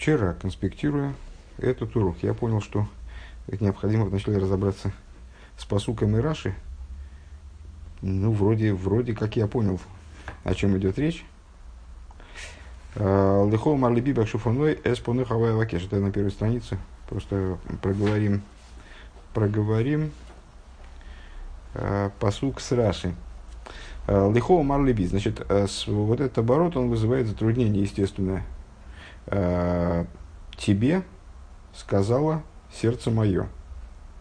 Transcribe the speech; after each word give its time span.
Вчера, 0.00 0.32
конспектируя 0.32 1.12
этот 1.58 1.94
урок, 1.94 2.16
я 2.22 2.32
понял, 2.32 2.62
что 2.62 2.88
необходимо 3.60 4.06
вначале 4.06 4.38
разобраться 4.38 4.92
с 5.58 5.66
посуком 5.66 6.16
и 6.16 6.20
Раши. 6.20 6.54
Ну, 8.00 8.32
вроде, 8.32 8.72
вроде 8.72 9.12
как 9.12 9.36
я 9.36 9.46
понял, 9.46 9.78
о 10.42 10.54
чем 10.54 10.74
идет 10.78 10.98
речь. 10.98 11.22
А, 12.96 13.46
Лихо 13.46 13.76
Марлиби 13.76 14.12
Бакшуфаной 14.12 14.80
Эспоны 14.84 15.26
Хавай 15.26 15.52
Лакеш. 15.52 15.84
Это 15.84 15.96
на 15.96 16.10
первой 16.10 16.30
странице. 16.30 16.78
Просто 17.06 17.58
проговорим, 17.82 18.40
проговорим 19.34 20.12
посук 22.18 22.62
с 22.62 22.72
Раши. 22.72 23.14
А, 24.06 24.32
Лихо 24.32 24.62
Марлиби. 24.62 25.04
Значит, 25.04 25.46
вот 25.86 26.20
этот 26.20 26.38
оборот, 26.38 26.74
он 26.78 26.88
вызывает 26.88 27.26
затруднение, 27.26 27.82
естественное 27.82 28.38
э, 28.38 28.59
тебе 30.56 31.02
сказала 31.74 32.42
сердце 32.72 33.10
мое. 33.10 33.48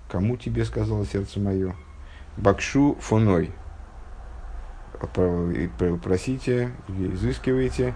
Кому 0.09 0.37
тебе 0.37 0.65
сказала 0.65 1.05
сердце 1.05 1.39
мое? 1.39 1.75
Бакшу 2.37 2.95
фоной. 2.99 3.51
Просите, 6.03 6.71
изыскивайте 6.89 7.93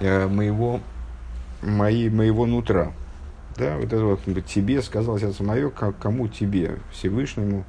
э, 0.00 0.26
моего, 0.26 0.80
мои, 1.62 2.08
моего 2.08 2.46
нутра. 2.46 2.92
Да, 3.56 3.76
вот 3.76 3.86
это 3.86 4.04
вот 4.04 4.20
тебе 4.46 4.80
сказала 4.82 5.18
сердце 5.18 5.42
мое, 5.42 5.70
кому 5.70 6.28
тебе? 6.28 6.78
Всевышнему, 6.92 7.64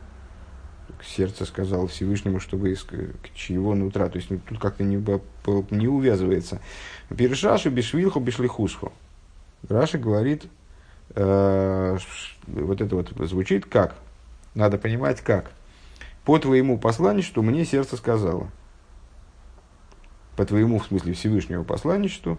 сердце 1.04 1.46
сказал 1.46 1.88
Всевышнему, 1.88 2.40
чтобы 2.40 2.72
из 2.72 2.86
чьего 3.34 3.76
нутра. 3.76 4.10
То 4.10 4.18
есть 4.18 4.30
тут 4.30 4.60
как-то 4.60 4.84
не, 4.84 4.96
не 5.76 5.88
увязывается. 5.88 6.62
Пиршаши 7.16 7.70
бешвилху 7.70 8.20
бешлихусху. 8.20 8.92
Раша 9.68 9.98
говорит, 9.98 10.46
э, 11.16 11.98
вот 12.48 12.82
это 12.82 12.96
вот 12.96 13.12
звучит 13.28 13.66
как? 13.66 13.96
Надо 14.56 14.78
понимать 14.78 15.22
как. 15.22 15.52
По 16.26 16.38
твоему 16.38 16.78
посланничеству 16.78 17.42
мне 17.42 17.66
сердце 17.66 17.98
сказало. 17.98 18.50
По 20.36 20.46
твоему, 20.46 20.80
в 20.80 20.86
смысле, 20.86 21.14
Всевышнего 21.14 21.64
посланничеству, 21.64 22.38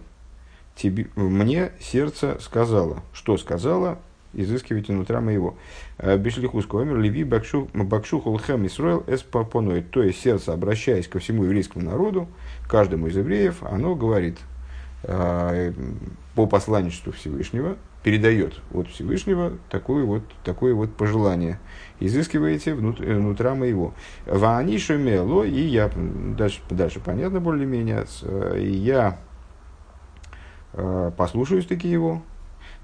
тебе, 0.75 1.07
мне 1.15 1.71
сердце 1.79 2.37
сказала. 2.39 3.03
Что 3.13 3.37
сказала? 3.37 3.99
Изыскивайте 4.33 4.93
внутра 4.93 5.21
моего. 5.21 5.55
«Э, 5.97 6.17
Бешлихус 6.17 6.65
комер 6.65 6.97
леви 6.97 7.23
бакшу 7.23 7.67
холхем 8.19 8.65
Исруэл 8.65 9.03
эс 9.07 9.25
То 9.91 10.03
есть 10.03 10.21
сердце, 10.21 10.53
обращаясь 10.53 11.07
ко 11.07 11.19
всему 11.19 11.43
еврейскому 11.43 11.85
народу, 11.85 12.27
каждому 12.67 13.07
из 13.07 13.17
евреев, 13.17 13.63
оно 13.63 13.95
говорит– 13.95 14.37
а, 15.03 15.73
по 16.35 16.45
посланничеству 16.45 17.11
Всевышнего 17.11 17.75
передает 18.03 18.61
от 18.71 18.87
Всевышнего 18.87 19.53
такое 19.69 20.05
вот, 20.05 20.23
такое 20.43 20.75
вот 20.75 20.93
пожелание. 20.95 21.59
Изыскиваете 21.99 22.71
э, 22.71 22.73
внутра 22.73 23.55
моего. 23.55 23.93
Ваани 24.25 24.77
шумело, 24.77 25.43
и 25.43 25.59
я, 25.59 25.89
дальше, 25.95 26.61
дальше 26.69 26.99
понятно 26.99 27.39
более-менее, 27.39 28.05
я 28.57 29.17
э, 30.73 31.11
послушаюсь 31.17 31.65
таки 31.65 31.87
его. 31.89 32.21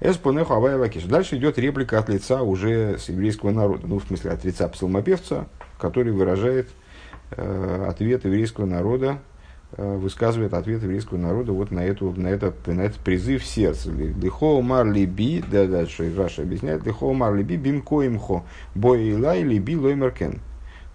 את 0.00 0.15
פניך 0.15 0.54
הויה. 0.54 0.78
Дальше 1.06 1.36
идет 1.36 1.58
реплика 1.58 1.98
от 1.98 2.08
лица 2.08 2.42
уже 2.42 2.98
с 2.98 3.08
еврейского 3.08 3.50
народа, 3.50 3.86
ну, 3.86 3.98
в 3.98 4.04
смысле, 4.04 4.30
от 4.30 4.44
лица 4.44 4.68
псалмопевца, 4.68 5.46
который 5.78 6.12
выражает 6.12 6.68
э, 7.32 7.86
ответ 7.88 8.24
еврейского 8.24 8.66
народа 8.66 9.18
Э, 9.72 9.96
высказывает 9.96 10.54
ответ 10.54 10.82
еврейского 10.82 11.18
народа 11.18 11.52
вот 11.52 11.70
на, 11.70 11.80
эту, 11.80 12.14
на, 12.16 12.28
это, 12.28 12.54
на 12.66 12.80
этот 12.80 12.98
призыв 13.00 13.44
сердца. 13.44 13.90
לך 13.90 14.62
אמר 14.62 15.04
לבי, 15.04 15.44
да, 15.46 15.66
дальше 15.66 16.10
Раши 16.16 16.42
объясняет, 16.42 16.86
לך 16.86 17.12
אמר 17.12 17.42
לבי 17.42 17.56
במקומך, 17.56 17.82
אומר 17.82 18.44
אלי 18.74 19.14
לבי 19.14 19.42
לומר 19.44 19.76
כן. 19.76 20.40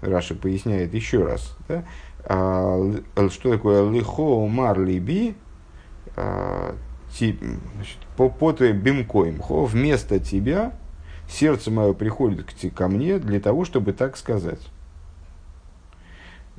Раши 0.02 0.34
поясняет 0.34 0.94
еще 0.96 1.24
раз. 1.24 1.56
Да? 1.68 1.84
А, 2.26 3.30
что 3.30 3.52
такое 3.52 3.90
лихо 3.92 4.48
марли 4.48 4.98
би? 4.98 5.36
А, 7.22 7.36
значит, 7.76 7.98
по, 8.18 8.30
по 8.30 8.52
бим 8.52 9.06
коимхо, 9.06 9.66
вместо 9.66 10.20
тебя 10.20 10.74
сердце 11.30 11.72
мое 11.72 11.94
приходит 11.94 12.44
к, 12.44 12.76
ко 12.76 12.88
мне 12.88 13.20
для 13.20 13.40
того, 13.40 13.66
чтобы 13.66 13.94
так 13.94 14.18
сказать. 14.18 14.60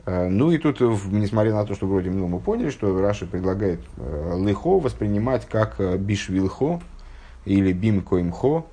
Э, 0.07 0.29
ну 0.29 0.51
и 0.51 0.59
тут, 0.59 0.81
несмотря 0.81 1.55
на 1.55 1.65
то, 1.65 1.75
что 1.75 1.87
вроде 1.87 2.11
ну, 2.11 2.29
мы 2.29 2.41
поняли, 2.41 2.71
что 2.71 2.99
Раши 3.01 3.27
предлагает 3.27 3.81
э, 3.97 4.39
лихо 4.45 4.79
воспринимать 4.79 5.47
как 5.47 5.77
э, 5.79 5.97
бишвилхо 5.97 6.81
или 7.45 7.73
бимкоимхо, 7.73 8.65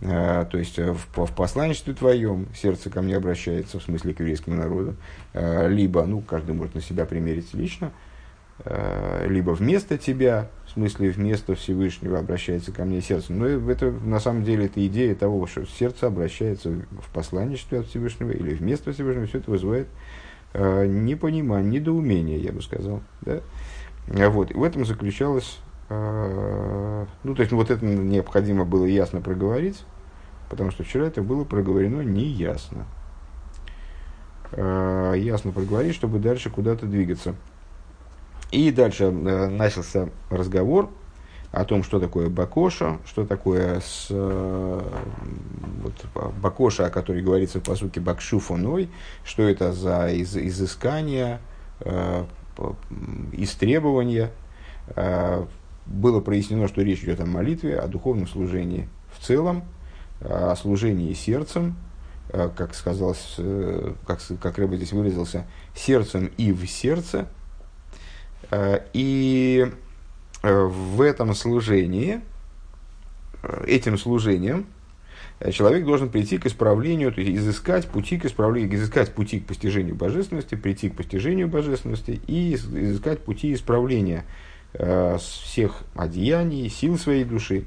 то 0.00 0.50
есть 0.54 0.76
в, 0.76 1.24
в 1.24 1.32
посланничестве 1.36 1.94
твоем 1.94 2.48
сердце 2.52 2.90
ко 2.90 3.00
мне 3.00 3.16
обращается, 3.16 3.78
в 3.78 3.82
смысле 3.84 4.12
к 4.12 4.18
еврейскому 4.18 4.56
народу, 4.56 4.96
либо, 5.32 6.04
ну, 6.04 6.20
каждый 6.20 6.52
может 6.52 6.74
на 6.74 6.80
себя 6.80 7.04
примерить 7.06 7.54
лично, 7.54 7.92
либо 9.26 9.50
вместо 9.50 9.98
тебя, 9.98 10.48
в 10.66 10.70
смысле 10.70 11.10
вместо 11.10 11.56
Всевышнего 11.56 12.20
обращается 12.20 12.70
ко 12.70 12.84
мне 12.84 13.00
сердце. 13.00 13.32
Но 13.32 13.46
это 13.46 13.90
на 13.90 14.20
самом 14.20 14.44
деле 14.44 14.66
это 14.66 14.84
идея 14.86 15.14
того, 15.16 15.46
что 15.46 15.66
сердце 15.66 16.06
обращается 16.06 16.70
в 16.70 17.10
посланничестве 17.12 17.80
от 17.80 17.86
Всевышнего 17.86 18.30
или 18.30 18.54
вместо 18.54 18.92
Всевышнего, 18.92 19.26
все 19.26 19.38
это 19.38 19.50
вызывает 19.50 19.88
э, 20.52 20.86
непонимание, 20.86 21.80
недоумение, 21.80 22.38
я 22.38 22.52
бы 22.52 22.62
сказал. 22.62 23.02
Да? 23.22 23.40
Вот, 24.06 24.50
и 24.50 24.54
в 24.54 24.62
этом 24.62 24.84
заключалось, 24.84 25.58
э, 25.88 27.06
ну, 27.24 27.34
то 27.34 27.40
есть, 27.40 27.52
ну, 27.52 27.58
вот 27.58 27.70
это 27.70 27.84
необходимо 27.84 28.64
было 28.64 28.84
ясно 28.84 29.20
проговорить, 29.20 29.84
потому 30.48 30.70
что 30.70 30.84
вчера 30.84 31.06
это 31.06 31.22
было 31.22 31.44
проговорено 31.44 32.02
неясно. 32.02 32.86
Э, 34.52 35.14
ясно 35.16 35.52
проговорить, 35.52 35.94
чтобы 35.94 36.18
дальше 36.18 36.50
куда-то 36.50 36.86
двигаться. 36.86 37.34
И 38.54 38.70
дальше 38.70 39.04
э, 39.04 39.48
начался 39.48 40.10
разговор 40.30 40.88
о 41.50 41.64
том, 41.64 41.82
что 41.82 41.98
такое 41.98 42.28
бакоша, 42.28 42.98
что 43.04 43.26
такое 43.26 43.80
с, 43.80 44.06
э, 44.10 44.80
вот, 45.82 46.32
бакоша, 46.40 46.86
о 46.86 46.90
которой 46.90 47.20
говорится 47.20 47.58
в 47.58 47.64
посуке 47.64 48.00
бакшуфоной, 48.00 48.90
что 49.24 49.42
это 49.42 49.72
за 49.72 50.08
из, 50.08 50.36
изыскание, 50.36 51.40
э, 51.80 52.24
истребование. 53.32 54.30
Э, 54.94 55.46
было 55.86 56.20
прояснено, 56.20 56.68
что 56.68 56.82
речь 56.82 57.02
идет 57.02 57.18
о 57.20 57.26
молитве, 57.26 57.76
о 57.76 57.88
духовном 57.88 58.28
служении 58.28 58.88
в 59.12 59.26
целом, 59.26 59.64
о 60.20 60.54
служении 60.54 61.12
сердцем, 61.14 61.74
э, 62.28 62.48
как 62.56 62.72
сказал, 62.76 63.16
э, 63.38 63.94
как, 64.06 64.20
как 64.40 64.58
Рэба 64.58 64.76
здесь 64.76 64.92
выразился, 64.92 65.44
сердцем 65.74 66.30
и 66.36 66.52
в 66.52 66.64
сердце. 66.68 67.26
Э, 68.54 68.80
и 68.92 69.66
Э, 70.44 70.64
в 70.66 71.00
этом 71.00 71.34
служении, 71.34 72.20
э, 73.42 73.64
этим 73.66 73.96
служением, 73.96 74.66
человек 75.52 75.86
должен 75.86 76.10
прийти 76.10 76.36
к 76.36 76.44
исправлению, 76.44 77.12
то 77.12 77.22
есть 77.22 77.34
изыскать 77.34 77.86
пути 77.88 78.18
к 78.18 78.26
исправлению, 78.26 78.74
изыскать 78.74 79.14
пути 79.14 79.40
к 79.40 79.46
постижению 79.46 79.94
божественности, 79.94 80.54
прийти 80.54 80.90
к 80.90 80.96
постижению 80.96 81.48
божественности 81.48 82.20
и 82.26 82.54
изыскать 82.54 83.20
пути 83.20 83.54
исправления 83.54 84.24
всех 85.18 85.82
одеяний, 85.94 86.68
сил 86.68 86.98
своей 86.98 87.24
души. 87.24 87.64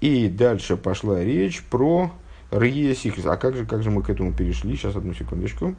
И 0.00 0.28
дальше 0.28 0.76
пошла 0.76 1.22
речь 1.22 1.62
про 1.62 2.12
Рия 2.50 2.94
Сихрис. 2.94 3.26
А 3.26 3.36
как 3.36 3.56
же, 3.56 3.66
как 3.66 3.82
же 3.82 3.90
мы 3.90 4.02
к 4.02 4.10
этому 4.10 4.32
перешли? 4.32 4.76
Сейчас, 4.76 4.96
одну 4.96 5.12
секундочку. 5.14 5.74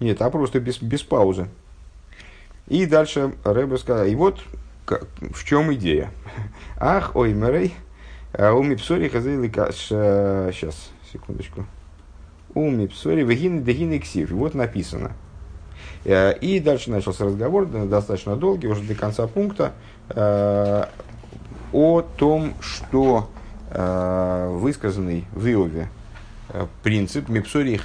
Нет, 0.00 0.20
а 0.20 0.30
просто 0.30 0.60
без, 0.60 0.78
без 0.78 1.02
паузы. 1.02 1.48
И 2.68 2.86
дальше 2.86 3.34
Рэбе 3.44 3.78
сказал, 3.78 4.06
и 4.06 4.14
вот 4.14 4.40
как, 4.84 5.06
в 5.20 5.44
чем 5.44 5.72
идея. 5.74 6.10
Ах, 6.78 7.14
ой, 7.14 7.34
мэрей, 7.34 7.74
а 8.32 8.52
уми 8.52 8.74
псори 8.74 9.08
хазайли 9.08 9.48
Сейчас, 9.48 10.90
секундочку. 11.12 11.66
Уми 12.54 12.86
псори 12.86 13.22
вегины 13.22 13.62
дегины 13.62 13.98
ксив. 13.98 14.30
Вот 14.30 14.54
написано. 14.54 15.12
Э, 16.04 16.34
и 16.38 16.60
дальше 16.60 16.90
начался 16.90 17.24
разговор, 17.24 17.66
достаточно 17.66 18.36
долгий, 18.36 18.68
уже 18.68 18.82
до 18.82 18.94
конца 18.94 19.26
пункта, 19.26 19.72
э, 20.10 20.84
о 21.72 22.02
том, 22.02 22.54
что 22.60 23.28
э, 23.70 24.48
высказанный 24.52 25.26
в 25.32 25.46
Иове 25.46 25.88
принцип 26.82 27.28
мипсори 27.28 27.74
и 27.74 27.76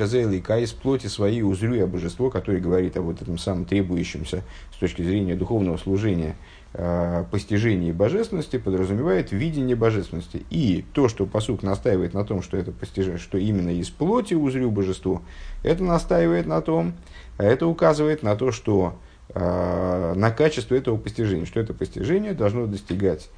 из 0.62 0.72
плоти 0.72 1.08
своей 1.08 1.42
узрю 1.42 1.74
я 1.74 1.88
божество, 1.88 2.30
который 2.30 2.62
говорит 2.62 2.98
о 2.98 3.02
вот 3.02 3.22
этом 3.22 3.38
самом 3.38 3.66
требующемся 3.66 4.44
с 4.74 4.78
точки 4.78 5.02
зрения 5.02 5.36
духовного 5.36 5.78
служения 5.78 6.36
э, 6.74 7.24
постижении 7.32 7.92
божественности, 7.92 8.58
подразумевает 8.58 9.32
видение 9.32 9.76
божественности. 9.76 10.46
И 10.50 10.86
то, 10.94 11.10
что 11.10 11.26
посук 11.26 11.64
настаивает 11.64 12.14
на 12.14 12.24
том, 12.24 12.42
что 12.42 12.58
это 12.58 12.72
постижение, 12.72 13.18
что 13.18 13.38
именно 13.38 13.70
из 13.70 13.90
плоти 13.90 14.34
узрю 14.34 14.70
божество, 14.72 15.22
это 15.64 15.84
настаивает 15.84 16.46
на 16.46 16.62
том, 16.62 16.94
это 17.38 17.68
указывает 17.68 18.24
на 18.24 18.36
то, 18.36 18.52
что 18.52 18.98
э, 19.30 20.14
на 20.16 20.32
качество 20.32 20.76
этого 20.76 20.98
постижения, 20.98 21.46
что 21.46 21.60
это 21.60 21.74
постижение 21.74 22.34
должно 22.34 22.68
достигать 22.68 23.30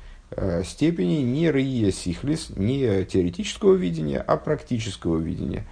степени 0.66 1.22
не 1.22 1.52
рия 1.52 1.92
сихлис, 1.92 2.50
не 2.56 3.06
теоретического 3.06 3.76
видения, 3.76 4.20
а 4.20 4.38
практического 4.38 5.18
видения, 5.18 5.66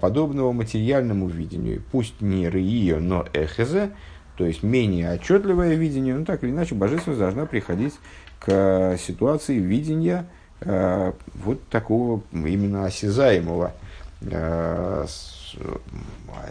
подобного 0.00 0.52
материальному 0.52 1.28
видению. 1.28 1.82
Пусть 1.92 2.20
не 2.20 2.50
рия, 2.50 2.98
но 2.98 3.26
эхезе, 3.32 3.90
то 4.36 4.44
есть 4.44 4.62
менее 4.62 5.12
отчетливое 5.12 5.74
видение, 5.74 6.14
но 6.14 6.24
так 6.24 6.44
или 6.44 6.50
иначе 6.50 6.74
божественность 6.74 7.20
должна 7.20 7.46
приходить 7.46 7.94
к 8.38 8.96
ситуации 8.98 9.58
видения 9.58 10.26
э, 10.60 11.12
вот 11.34 11.66
такого 11.68 12.22
именно 12.32 12.84
осязаемого, 12.84 13.72
э, 14.20 15.06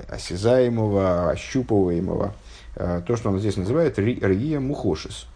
осязаемого, 0.10 1.30
ощупываемого, 1.30 2.34
э, 2.76 3.02
то, 3.06 3.16
что 3.16 3.30
он 3.30 3.40
здесь 3.40 3.58
называет 3.58 4.00
рия 4.00 4.60
мухошис. 4.60 5.28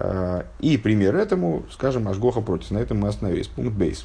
Э, 0.00 0.42
и 0.60 0.76
пример 0.76 1.16
этому, 1.16 1.64
скажем, 1.72 2.06
Ашгоха 2.08 2.40
против. 2.40 2.70
На 2.70 2.78
этом 2.78 2.98
мы 2.98 3.08
остановились. 3.08 3.48
Пункт 3.48 3.76
бейс. 3.76 4.04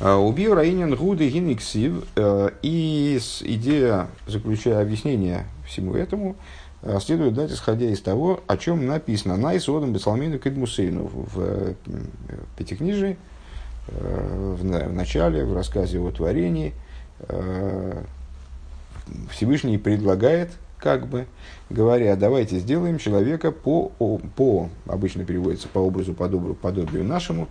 Э, 0.00 0.14
Убил 0.14 0.54
Раинин 0.54 0.94
Гуды 0.94 1.28
Гиниксив. 1.28 2.04
Э, 2.16 2.50
и 2.62 3.18
идея, 3.42 4.08
заключая 4.26 4.82
объяснение 4.82 5.46
всему 5.66 5.94
этому, 5.94 6.36
следует 7.00 7.34
дать, 7.34 7.50
исходя 7.50 7.86
из 7.86 8.00
того, 8.00 8.40
о 8.46 8.56
чем 8.56 8.86
написано. 8.86 9.36
На 9.36 9.56
Исодом 9.56 9.92
Бесалмину 9.92 10.38
Кедмусейну 10.38 11.10
в 11.12 11.74
Пятикнижии, 12.56 13.18
в 13.88 14.64
начале, 14.64 15.44
в 15.44 15.54
рассказе 15.54 15.98
о 15.98 16.12
творении, 16.12 16.72
Всевышний 19.28 19.76
предлагает, 19.76 20.52
как 20.78 21.06
бы, 21.06 21.26
говоря, 21.70 22.16
давайте 22.16 22.58
сделаем 22.58 22.98
человека 22.98 23.50
по, 23.52 23.92
по 24.36 24.68
обычно 24.86 25.24
переводится 25.24 25.68
по 25.68 25.78
образу, 25.80 26.14
подобию, 26.14 26.54
подобию 26.54 27.04
нашему, 27.04 27.48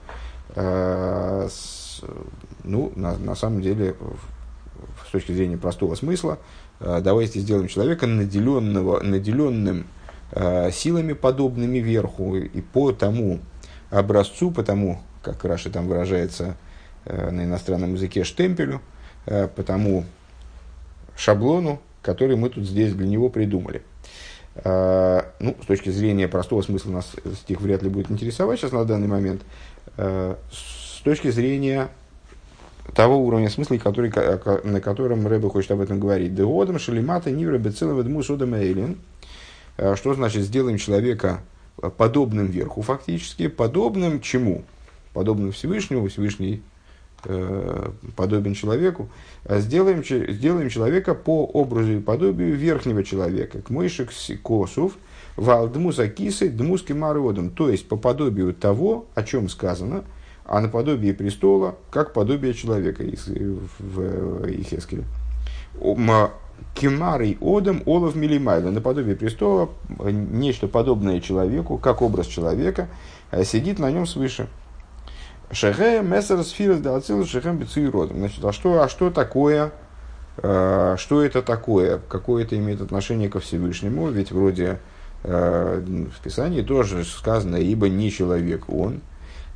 ну, 2.64 2.92
на, 2.96 3.18
на 3.18 3.36
самом 3.36 3.62
деле, 3.62 3.96
с 5.08 5.12
точки 5.12 5.32
зрения 5.32 5.58
простого 5.58 5.96
смысла, 5.96 6.40
э, 6.80 7.00
давайте 7.02 7.40
сделаем 7.40 7.68
человека 7.68 8.08
наделенного, 8.08 9.02
наделенным 9.02 9.88
э, 10.32 10.72
силами, 10.72 11.14
подобными 11.14 11.80
верху, 11.80 12.36
и 12.36 12.62
по 12.62 12.92
тому 12.92 13.40
образцу, 13.90 14.52
по 14.52 14.64
тому, 14.64 15.02
как 15.22 15.44
Раша 15.46 15.70
там 15.70 15.88
выражается 15.88 16.58
э, 17.06 17.32
на 17.32 17.46
иностранном 17.46 17.94
языке, 17.94 18.24
штемпелю, 18.24 18.82
по 19.26 19.64
тому 19.64 20.06
шаблону, 21.18 21.82
который 22.02 22.36
мы 22.36 22.50
тут 22.50 22.66
здесь 22.66 22.94
для 22.94 23.08
него 23.08 23.30
придумали. 23.30 23.82
Ну, 24.64 25.56
с 25.62 25.66
точки 25.68 25.90
зрения 25.90 26.28
простого 26.28 26.64
смысла 26.64 26.92
нас 26.92 27.16
стих 27.42 27.62
вряд 27.62 27.84
ли 27.84 27.90
будет 27.90 28.10
интересовать 28.10 28.60
сейчас 28.60 28.72
на 28.72 28.86
данный 28.86 29.08
момент. 29.08 29.44
С 29.98 31.02
точки 31.04 31.30
зрения 31.30 31.90
того 32.96 33.18
уровня 33.18 33.50
смысла, 33.50 33.78
который, 33.78 34.12
на 34.64 34.82
котором 34.82 35.28
Рэбе 35.28 35.50
хочет 35.50 35.72
об 35.72 35.82
этом 35.82 36.00
говорить. 36.00 36.34
Деодам 36.34 36.80
шалимата 36.80 37.30
нивра 37.30 37.58
бецелова 37.58 38.04
дму 38.04 38.22
эйлин. 38.22 38.98
Э, 39.78 39.96
что 39.96 40.14
значит 40.14 40.44
сделаем 40.44 40.78
человека 40.78 41.42
подобным 41.98 42.48
верху 42.48 42.82
фактически? 42.82 43.48
Подобным 43.48 44.22
чему? 44.22 44.64
Подобным 45.14 45.52
Всевышнему, 45.52 46.08
Всевышний 46.08 46.64
подобен 48.16 48.54
человеку. 48.54 49.10
А 49.46 49.60
сделаем, 49.60 50.04
сделаем 50.04 50.70
человека 50.70 51.16
по 51.16 51.46
образу 51.46 51.94
и 51.94 52.00
подобию 52.00 52.56
верхнего 52.56 53.04
человека. 53.04 53.62
К 53.62 53.70
мойшек 53.70 54.12
косов, 54.44 54.94
вал 55.36 55.68
дмуса 55.68 56.08
кисы, 56.08 56.50
дмуски 56.50 56.94
мародом. 56.94 57.50
То 57.50 57.70
есть 57.70 57.88
по 57.88 57.98
подобию 57.98 58.54
того, 58.54 59.08
о 59.16 59.24
чем 59.24 59.50
сказано– 59.50 60.04
а 60.48 60.62
наподобие 60.62 61.14
престола, 61.14 61.76
как 61.92 62.14
подобие 62.14 62.54
человека 62.54 63.04
в 63.04 64.50
Ихескеле. 64.50 65.04
Кемарий 66.74 67.38
одам 67.42 67.84
олов 67.86 68.16
милимайла, 68.16 68.72
наподобие 68.72 69.16
престола, 69.16 69.70
нечто 70.00 70.68
подобное 70.68 71.20
человеку, 71.20 71.78
как 71.78 72.02
образ 72.02 72.28
человека, 72.28 72.88
э, 73.30 73.44
сидит 73.44 73.78
на 73.78 73.92
нем 73.92 74.08
свыше. 74.08 74.48
Шеге 75.52 76.02
мессер 76.02 76.44
сфирос 76.44 76.80
дацил 76.80 77.26
шехем 77.26 77.66
родом. 77.92 78.18
Значит, 78.18 78.44
а 78.44 78.52
что, 78.52 78.82
а 78.82 78.90
что 78.90 79.10
такое, 79.10 79.72
э, 80.38 80.96
что 80.98 81.24
это 81.24 81.42
такое, 81.42 82.00
какое 82.10 82.44
это 82.44 82.58
имеет 82.58 82.82
отношение 82.82 83.30
ко 83.30 83.40
Всевышнему? 83.40 84.10
Ведь 84.10 84.32
вроде 84.32 84.80
э, 85.24 85.84
в 86.16 86.22
Писании 86.22 86.62
тоже 86.62 87.06
сказано, 87.06 87.56
ибо 87.56 87.88
не 87.88 88.12
человек 88.12 88.70
он, 88.70 89.02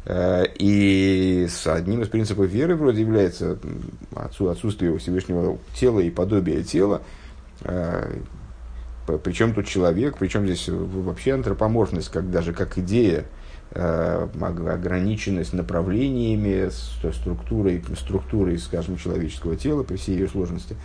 Э, 0.05 0.45
и 0.57 1.47
с 1.49 1.67
одним 1.67 2.01
из 2.01 2.07
принципов 2.07 2.47
веры 2.47 2.75
вроде 2.75 3.01
является 3.01 3.57
отсутствие 4.15 4.97
Всевышнего 4.97 5.57
тела 5.75 5.99
и 5.99 6.09
подобия 6.09 6.63
тела. 6.63 7.01
Э, 7.61 8.11
причем 9.23 9.53
тут 9.53 9.67
человек, 9.67 10.17
причем 10.17 10.45
здесь 10.45 10.69
вообще 10.69 11.33
антропоморфность, 11.33 12.09
как, 12.09 12.31
даже 12.31 12.53
как 12.53 12.77
идея, 12.77 13.25
ограниченность 13.73 15.53
направлениями, 15.53 16.69
структурой, 17.11 17.83
структурой, 17.97 18.57
скажем, 18.57 18.97
человеческого 18.97 19.55
тела 19.55 19.83
при 19.83 19.95
всей 19.95 20.17
ее 20.17 20.27
сложности. 20.27 20.75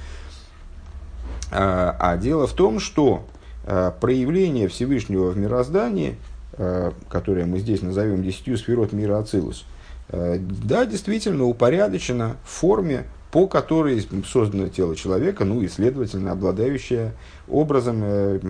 А 1.50 2.16
дело 2.16 2.46
в 2.46 2.52
том, 2.52 2.78
что 2.78 3.26
проявление 3.64 4.68
Всевышнего 4.68 5.30
в 5.30 5.36
мироздании– 5.36 6.16
Э, 6.58 6.92
которое 7.10 7.44
мы 7.44 7.58
здесь 7.58 7.82
назовем 7.82 8.22
десятью 8.22 8.56
сферот 8.56 8.94
мира 8.94 9.18
Ацилус, 9.18 9.66
э, 10.08 10.38
да, 10.40 10.86
действительно 10.86 11.44
упорядочено 11.44 12.36
в 12.44 12.48
форме, 12.48 13.04
по 13.30 13.46
которой 13.46 14.02
создано 14.24 14.68
тело 14.68 14.96
человека, 14.96 15.44
ну 15.44 15.60
и, 15.60 15.68
следовательно, 15.68 16.32
обладающее 16.32 17.12
образом 17.46 18.00
э, 18.02 18.40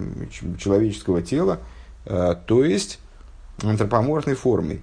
человеческого 0.57 1.21
тела, 1.21 1.59
то 2.05 2.65
есть 2.65 3.01
антропоморфной 3.63 4.35
формой. 4.35 4.83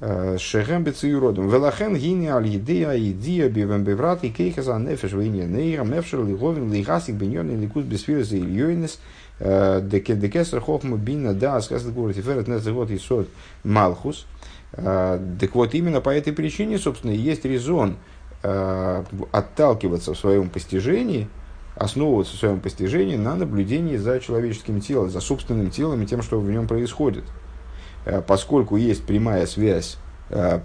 Шехем 0.00 0.82
бецюродом. 0.82 1.48
Велахен 1.50 1.94
гини 1.94 2.28
аль 2.28 2.46
едея 2.46 2.96
идия 2.96 3.48
бивем 3.50 3.84
беврат 3.84 4.24
и 4.24 4.30
кейхаза 4.30 4.78
нефеш 4.78 5.12
вейне 5.12 5.46
нейрам 5.46 5.90
нефшер 5.90 6.24
лиговин 6.24 6.72
лигасик 6.72 7.16
беньон 7.16 7.50
и 7.50 7.56
ликус 7.56 7.84
бесфирза 7.84 8.36
ильёйнес– 8.36 8.98
Декесер 9.40 10.60
хохма 10.60 10.98
бина 10.98 11.32
да, 11.32 11.60
сказано 11.62 11.92
говорит, 11.92 12.16
тиферет 12.16 12.46
незагот 12.46 12.90
и 12.90 12.98
сот 12.98 13.28
малхус. 13.64 14.26
Так 14.72 15.54
вот, 15.54 15.74
именно 15.74 16.00
по 16.00 16.10
этой 16.10 16.32
причине, 16.32 16.78
собственно, 16.78 17.10
есть 17.10 17.44
резон 17.44 17.96
э, 18.42 19.04
отталкиваться 19.32 20.14
в 20.14 20.18
своем 20.18 20.48
постижении, 20.48 21.28
основываться 21.80 22.36
в 22.36 22.38
своем 22.38 22.60
постижении 22.60 23.16
на 23.16 23.34
наблюдении 23.34 23.96
за 23.96 24.20
человеческим 24.20 24.80
телом, 24.80 25.10
за 25.10 25.20
собственным 25.20 25.70
телом 25.70 26.02
и 26.02 26.06
тем, 26.06 26.22
что 26.22 26.38
в 26.38 26.50
нем 26.50 26.68
происходит. 26.68 27.24
Э, 28.04 28.22
поскольку 28.24 28.76
есть 28.76 29.04
прямая 29.04 29.46
связь, 29.46 29.96
э, 30.28 30.60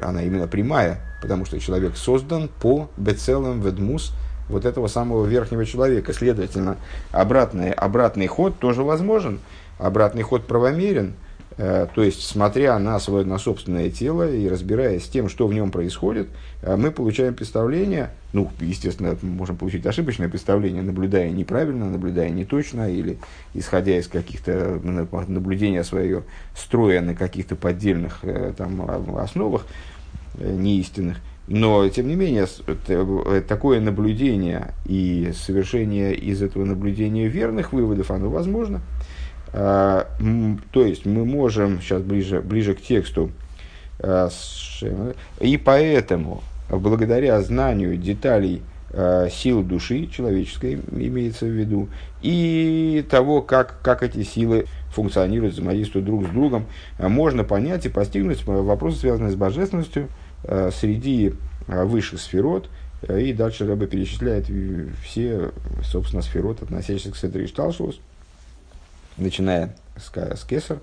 она 0.00 0.22
именно 0.22 0.46
прямая, 0.46 1.00
потому 1.22 1.44
что 1.44 1.58
человек 1.58 1.96
создан 1.96 2.48
по 2.60 2.88
бецелам 2.96 3.60
ведмус– 3.60 4.12
вот 4.48 4.64
этого 4.64 4.86
самого 4.88 5.26
верхнего 5.26 5.64
человека. 5.64 6.12
Следовательно, 6.12 6.76
обратный, 7.10 7.72
обратный 7.72 8.26
ход 8.26 8.58
тоже 8.58 8.82
возможен, 8.82 9.40
обратный 9.78 10.22
ход 10.22 10.46
правомерен, 10.46 11.14
то 11.56 12.02
есть, 12.02 12.22
смотря 12.22 12.78
на 12.78 12.98
свое 12.98 13.24
на 13.24 13.38
собственное 13.38 13.90
тело 13.90 14.28
и 14.28 14.48
разбираясь 14.48 15.04
с 15.04 15.08
тем, 15.08 15.28
что 15.28 15.46
в 15.46 15.54
нем 15.54 15.70
происходит, 15.70 16.28
э, 16.62 16.76
мы 16.76 16.90
получаем 16.90 17.34
представление, 17.34 18.10
ну, 18.32 18.50
естественно, 18.60 19.16
можем 19.22 19.56
получить 19.56 19.86
ошибочное 19.86 20.28
представление, 20.28 20.82
наблюдая 20.82 21.30
неправильно, 21.30 21.88
наблюдая 21.88 22.30
неточно, 22.30 22.90
или 22.90 23.18
исходя 23.54 23.96
из 23.96 24.08
каких-то 24.08 24.80
наблюдения 25.28 25.84
свое, 25.84 26.24
строя 26.56 27.00
на 27.00 27.14
каких-то 27.14 27.54
поддельных 27.54 28.20
э, 28.22 28.52
там, 28.56 28.90
основах 29.16 29.66
неистинных– 30.38 31.18
но, 31.46 31.86
тем 31.90 32.08
не 32.08 32.14
менее, 32.14 32.46
э, 32.66 33.42
такое 33.46 33.80
наблюдение 33.80 34.72
и 34.86 35.32
совершение 35.34 36.14
из 36.14 36.42
этого 36.42 36.64
наблюдения 36.64 37.28
верных 37.28 37.72
выводов, 37.72 38.10
оно 38.10 38.30
возможно. 38.30 38.80
А, 39.56 40.08
то 40.72 40.84
есть, 40.84 41.06
мы 41.06 41.24
можем, 41.24 41.80
сейчас 41.80 42.02
ближе, 42.02 42.40
ближе 42.40 42.74
к 42.74 42.82
тексту, 42.82 43.30
а, 44.00 44.28
и 45.38 45.56
поэтому, 45.56 46.42
благодаря 46.68 47.40
знанию 47.40 47.96
деталей 47.96 48.62
а, 48.90 49.28
сил 49.30 49.62
души 49.62 50.08
человеческой, 50.08 50.80
имеется 50.90 51.46
в 51.46 51.50
виду, 51.50 51.88
и 52.20 53.06
того, 53.08 53.42
как, 53.42 53.80
как 53.80 54.02
эти 54.02 54.24
силы 54.24 54.66
функционируют, 54.88 55.54
взаимодействуют 55.54 56.04
друг 56.04 56.26
с 56.26 56.30
другом, 56.30 56.66
можно 56.98 57.44
понять 57.44 57.86
и 57.86 57.88
постигнуть 57.88 58.44
вопросы, 58.44 58.98
связанные 58.98 59.30
с 59.30 59.36
божественностью, 59.36 60.08
среди 60.72 61.32
высших 61.68 62.20
сферот, 62.20 62.68
И 63.08 63.32
дальше 63.32 63.66
Рэбе 63.66 63.86
перечисляет 63.86 64.46
все, 65.04 65.52
собственно, 65.82 66.22
сферот, 66.22 66.62
относящиеся 66.62 67.12
к 67.12 67.16
Седри 67.16 67.46
Шталшус, 67.46 68.00
начиная 69.16 69.74
с, 69.96 70.10
с 70.10 70.44
Кесар, 70.44 70.78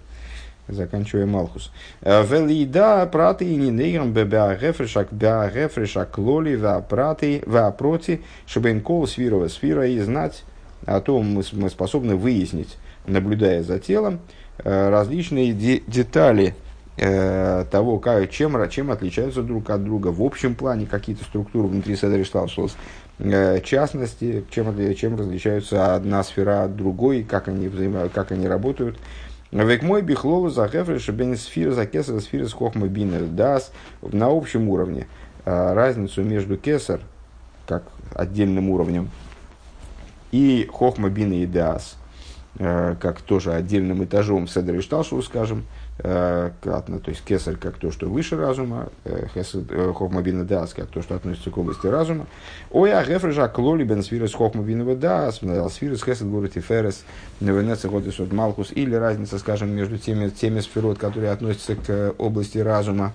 заканчивая 0.67 1.25
Малхус. 1.25 1.71
Велида 2.01 3.05
праты 3.11 3.45
и 3.45 3.55
нинейрам 3.55 4.11
беарефрешак 4.11 5.11
беарефрешак 5.11 6.17
лоли 6.17 6.51
веапраты 6.51 7.43
веапроти, 7.45 8.21
чтобы 8.45 8.71
инкол 8.71 9.07
свирова 9.07 9.47
сфера 9.47 9.87
и 9.87 9.99
знать 9.99 10.43
о 10.85 10.99
том, 11.01 11.33
мы, 11.33 11.43
мы 11.53 11.69
способны 11.69 12.15
выяснить, 12.15 12.77
наблюдая 13.05 13.63
за 13.63 13.79
телом, 13.79 14.19
э, 14.63 14.89
различные 14.89 15.53
де- 15.53 15.83
детали 15.87 16.55
э, 16.97 17.65
того, 17.69 17.99
как, 17.99 18.29
чем, 18.29 18.69
чем 18.69 18.91
отличаются 18.91 19.41
друг 19.41 19.69
от 19.69 19.83
друга 19.83 20.09
в 20.09 20.21
общем 20.21 20.55
плане 20.55 20.85
какие-то 20.85 21.23
структуры 21.23 21.67
внутри 21.67 21.95
Седри 21.95 22.23
Шталшус, 22.23 22.75
э, 23.19 23.61
частности, 23.61 24.45
чем, 24.49 24.95
чем 24.95 25.17
различаются 25.17 25.95
одна 25.95 26.23
сфера 26.23 26.63
от 26.63 26.75
другой, 26.75 27.23
как 27.23 27.47
они, 27.47 27.67
взаимо, 27.67 28.09
как 28.09 28.31
они 28.31 28.47
работают, 28.47 28.97
Век 29.51 29.83
мой 29.83 30.01
бихлолу 30.01 30.47
за 30.47 30.65
бен 30.67 31.35
сфира 31.35 31.71
за 31.71 31.85
кесар 31.85 32.21
сфира 32.21 32.47
с 32.47 32.53
хохма 32.53 32.87
бинер 32.87 33.25
дас 33.25 33.73
на 34.01 34.27
общем 34.27 34.69
уровне. 34.69 35.07
А, 35.43 35.73
разницу 35.73 36.23
между 36.23 36.55
кесар, 36.55 37.01
как 37.67 37.83
отдельным 38.13 38.69
уровнем, 38.69 39.09
и 40.31 40.69
хохма 40.71 41.09
бина 41.09 41.33
и 41.33 41.45
дас, 41.45 41.97
а, 42.59 42.95
как 42.95 43.21
тоже 43.21 43.51
отдельным 43.51 44.03
этажом 44.05 44.47
седер 44.47 44.75
и 44.75 44.81
шталшу, 44.81 45.21
скажем, 45.21 45.65
Э, 46.03 46.49
то 46.63 47.01
есть 47.07 47.23
кесарь 47.23 47.57
как 47.57 47.77
то, 47.77 47.91
что 47.91 48.07
выше 48.07 48.35
разума, 48.35 48.89
э, 49.05 49.27
э, 49.35 49.93
хохмабина 49.93 50.45
дас 50.45 50.73
как 50.73 50.87
то, 50.87 51.03
что 51.03 51.15
относится 51.15 51.51
к 51.51 51.57
области 51.57 51.85
разума. 51.85 52.25
Ой, 52.71 52.91
а 52.91 53.05
гефрежа 53.05 53.47
клоли 53.47 53.83
бен 53.83 54.01
свирес 54.01 54.33
хохмабинова 54.33 54.95
дас, 54.95 55.39
свирес 55.39 56.03
хесед 56.03 56.27
город 56.27 56.57
и 56.57 56.59
ферес, 56.59 57.03
невенеца 57.39 57.87
годис 57.87 58.19
от 58.19 58.33
малхус, 58.33 58.71
или 58.71 58.95
разница, 58.95 59.37
скажем, 59.37 59.69
между 59.69 59.99
теми, 59.99 60.29
теми 60.29 60.61
сферот, 60.61 60.97
которые 60.97 61.31
относятся 61.31 61.75
к 61.75 62.15
области 62.17 62.57
разума, 62.57 63.13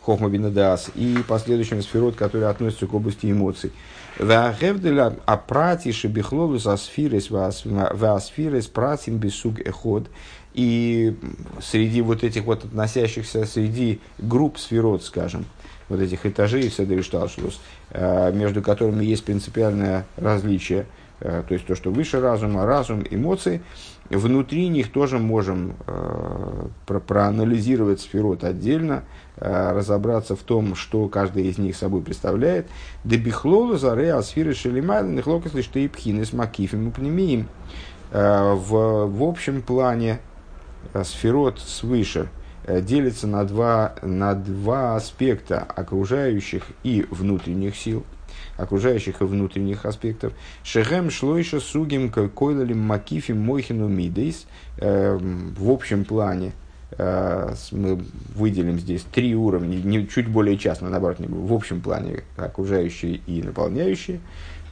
хохмабина 0.00 0.50
дас, 0.50 0.90
и 0.94 1.18
последующими 1.28 1.82
сферот, 1.82 2.16
которые 2.16 2.48
относятся 2.48 2.86
к 2.86 2.94
области 2.94 3.30
эмоций. 3.30 3.70
Вагевделя 4.18 5.16
апрати 5.26 5.92
шебихлолус 5.92 6.66
асфирес 6.66 7.30
васфирес 7.30 8.66
пратим 8.66 9.18
бисуг 9.18 9.60
эход. 9.60 10.08
И 10.52 11.16
среди 11.60 12.02
вот 12.02 12.24
этих 12.24 12.44
вот 12.44 12.64
относящихся, 12.64 13.44
среди 13.46 14.00
групп 14.18 14.58
сферот, 14.58 15.04
скажем, 15.04 15.44
вот 15.88 16.00
этих 16.00 16.26
этажей 16.26 16.70
Седришталшлус, 16.70 17.60
э, 17.90 18.32
между 18.32 18.62
которыми 18.62 19.04
есть 19.04 19.24
принципиальное 19.24 20.06
различие, 20.16 20.86
то 21.20 21.46
есть 21.50 21.66
то, 21.66 21.74
что 21.74 21.90
выше 21.90 22.20
разума, 22.20 22.66
разум, 22.66 23.04
эмоции, 23.08 23.62
внутри 24.08 24.68
них 24.68 24.90
тоже 24.90 25.18
можем 25.18 25.76
э, 25.86 26.66
проанализировать 26.86 28.00
сферот 28.00 28.42
отдельно, 28.42 29.04
разобраться 29.36 30.36
в 30.36 30.40
том, 30.40 30.74
что 30.74 31.08
каждый 31.08 31.46
из 31.46 31.56
них 31.56 31.76
собой 31.76 32.02
представляет. 32.02 32.68
Дебихлолу 33.04 33.78
заре 33.78 34.12
асфиры 34.12 34.54
шелимайлен 34.54 35.14
нехлокас 35.14 35.54
лишь 35.54 35.68
тейпхины 35.68 36.26
с 36.26 36.32
макифим 36.32 36.88
и 36.88 36.90
пнемием. 36.90 37.48
В, 38.10 39.06
в 39.06 39.22
общем 39.22 39.62
плане 39.62 40.20
Э, 40.92 41.04
сферот 41.04 41.60
свыше 41.60 42.28
э, 42.64 42.80
делится 42.80 43.26
на 43.26 43.44
два, 43.44 43.94
на 44.02 44.34
два 44.34 44.96
аспекта 44.96 45.60
окружающих 45.60 46.64
и 46.82 47.06
внутренних 47.10 47.76
сил, 47.76 48.04
окружающих 48.62 49.20
и 49.20 49.24
внутренних 49.24 49.86
аспектов. 49.86 50.32
Шехем 50.62 51.10
шлойша 51.10 51.60
сугим 51.60 52.10
койлалим 52.10 52.80
макифим 52.80 53.40
мойхину 53.40 53.88
мидейс. 53.88 54.46
Э, 54.78 55.18
в 55.18 55.70
общем 55.70 56.04
плане 56.04 56.52
мы 56.98 58.00
выделим 58.34 58.80
здесь 58.80 59.04
три 59.12 59.34
уровня, 59.34 59.76
не, 59.76 60.08
чуть 60.08 60.26
более 60.26 60.58
частно, 60.58 60.90
наоборот, 60.90 61.20
не 61.20 61.28
в 61.28 61.52
общем 61.52 61.80
плане 61.80 62.24
окружающие 62.36 63.20
и 63.28 63.42
наполняющие. 63.42 64.20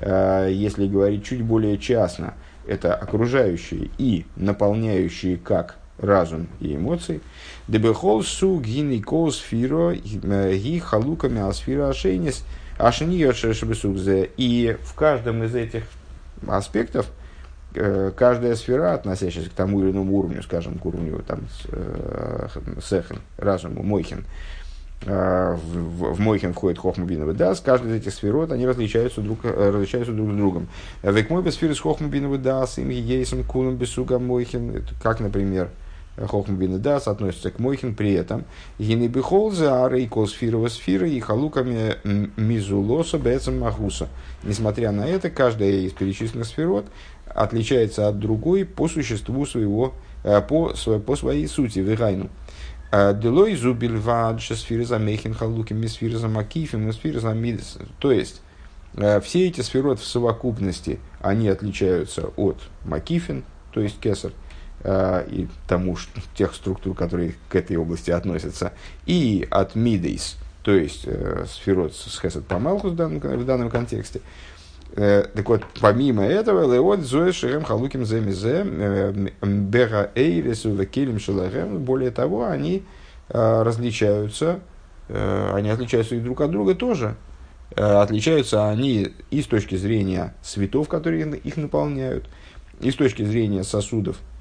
Если 0.01 0.89
говорить 0.89 1.25
чуть 1.25 1.43
более 1.43 1.79
частно, 1.79 2.35
это 2.67 2.95
окружающие 2.95 3.91
и 3.99 4.27
наполняющие 4.35 5.37
как 5.37 5.77
разум 5.99 6.49
и 6.61 6.75
эмоции. 6.75 7.21
Дебехол 7.67 8.23
су 8.23 8.61
гини 8.61 9.01
кол 9.01 9.33
сфиро 9.33 9.95
ги 9.95 10.79
халуками 10.79 11.41
асфира 11.41 11.89
ашейнис 11.89 12.45
ашени 12.79 13.31
шебесукзе. 13.33 14.31
И 14.37 14.77
в 14.85 14.95
каждом 14.95 15.43
из 15.43 15.55
этих 15.55 15.85
аспектов 16.47 17.07
э, 17.75 18.13
каждая 18.17 18.55
сфера, 18.55 18.95
относящаяся 18.95 19.51
к 19.51 19.55
тому 19.55 19.81
или 19.81 19.91
иному 19.91 20.17
уровню, 20.17 20.43
скажем, 20.43 20.79
к 20.79 20.87
уровню 20.87 21.23
там, 21.27 21.41
э, 21.71 22.49
сехен, 22.83 23.19
разуму, 23.37 23.83
мойхин, 23.83 24.25
э, 25.05 25.57
в, 25.57 26.15
в 26.15 26.21
Мойхин 26.21 26.55
входит 26.55 26.79
Хохмабинова 26.79 27.35
Дас, 27.35 27.61
каждая 27.61 27.93
из 27.93 28.03
этих 28.03 28.15
сферот, 28.15 28.53
они 28.53 28.67
различаются 28.67 29.21
друг, 29.21 29.45
различаются 29.45 30.13
друг 30.13 30.31
с 30.31 30.37
другом. 30.37 30.69
וכמו 31.03 31.43
בספירות 31.43 31.81
חכמה 31.81 32.13
בינה 32.13 32.39
ודעת, 32.39 32.79
עם 32.79 32.89
היותם 32.91 33.43
כולם 33.45 33.77
בסוג 33.77 34.19
מוחין, 34.19 34.85
как, 35.03 35.21
например, 35.21 35.69
חכמה 36.27 36.57
בינה 36.57 36.81
דעת 36.81 37.09
относится 37.09 37.51
к 37.51 37.59
מוחין, 37.59 37.95
при 37.95 38.13
этом 38.13 38.45
הנה 38.79 39.11
בכל 39.11 39.53
זה, 39.53 39.85
הרי 39.85 40.06
כל 40.06 40.27
ספירה 40.27 40.69
וספירה 40.69 41.09
היא 41.09 41.21
חלוקה 41.21 41.97
מזולתה 42.37 43.19
בעצם 43.19 43.61
מהותה. 43.61 44.09
Несмотря 44.43 44.93
на 44.93 45.07
это, 45.07 45.31
каждая 45.31 45.71
из 45.71 45.93
перечисленных 45.93 46.47
сфирот 46.47 46.87
отличается 47.27 48.09
от 48.09 48.19
другой 48.19 48.65
по 48.65 48.89
существу 48.89 49.47
своего, 49.47 49.95
э, 50.25 50.41
по, 50.41 50.73
по 51.07 51.17
своей 51.17 51.47
сути, 51.47 51.81
вегайну. 51.81 52.31
Э, 52.91 53.15
דלא 53.15 53.55
זו 53.55 53.83
בלבד 53.83 54.41
ספירות 54.41 54.99
המוחין 54.99 55.35
חלוקים 55.35 55.87
ספירות 55.89 56.29
המקיפים 56.29 56.91
ספירות 56.93 57.35
המדות. 57.35 57.79
То 57.99 58.13
есть, 58.13 58.41
э, 58.97 59.21
все 59.21 59.47
эти 59.47 59.61
сферот 59.61 60.01
в 60.01 60.07
совокупности, 60.07 60.99
они 61.21 61.49
отличаются 61.49 62.29
от 62.37 62.57
макифин, 62.85 63.45
то 63.73 63.81
есть 63.81 64.01
кесар, 64.01 64.33
и 64.85 65.49
тому, 65.67 65.97
что, 65.97 66.21
тех 66.35 66.55
структур, 66.55 66.95
которые 66.95 67.35
к 67.49 67.57
этой 67.57 67.77
области 67.77 68.11
относятся, 68.11 68.73
и 69.07 69.47
от 69.51 69.75
мидейс, 69.75 70.37
то 70.63 70.75
есть 70.75 71.05
э, 71.07 71.47
сферот 71.49 71.95
с 71.95 72.21
хесед 72.21 72.47
помалхус 72.47 72.93
в 72.93 72.95
данном, 72.95 73.21
в 73.21 73.45
данном 73.47 73.71
контексте. 73.71 74.21
Э, 74.97 75.25
так 75.35 75.49
вот, 75.49 75.63
помимо 75.81 76.25
этого, 76.25 76.71
леот 76.71 77.01
зоэ 77.01 77.33
шерем 77.33 77.65
халуким 77.65 78.05
земизе 78.05 78.67
э, 78.67 79.29
бера 79.43 80.11
эйресу 80.15 80.75
векелем 80.75 81.21
шелахем, 81.21 81.79
более 81.79 82.11
того, 82.11 82.45
они 82.45 82.85
э, 83.31 83.63
различаются, 83.63 84.61
э, 85.09 85.53
они 85.55 85.71
отличаются 85.71 86.17
и 86.17 86.21
друг 86.21 86.43
от 86.43 86.51
друга 86.51 86.75
тоже. 86.75 87.15
Э, 87.75 88.03
отличаются 88.03 88.69
они 88.69 89.13
и 89.31 89.41
с 89.41 89.47
точки 89.47 89.77
зрения 89.77 90.35
светов, 90.43 90.89
которые 90.89 91.37
их 91.39 91.57
наполняют, 91.57 92.29
и 92.81 92.91
с 92.91 92.95
точки 92.95 93.23
зрения 93.23 93.65
сосудов, 93.65 94.19
Э, 94.19 94.38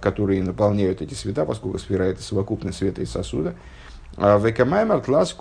которые 0.00 0.42
наполняют 0.42 1.02
эти 1.02 1.12
света, 1.14 1.44
поскольку 1.44 1.78
сфера– 1.78 2.02
это 2.04 2.22
совокупность 2.22 2.78
света 2.78 3.02
и 3.02 3.06
сосуда. 3.06 3.54
А 4.16 4.38
Векамаймар 4.38 5.00
тлас 5.00 5.36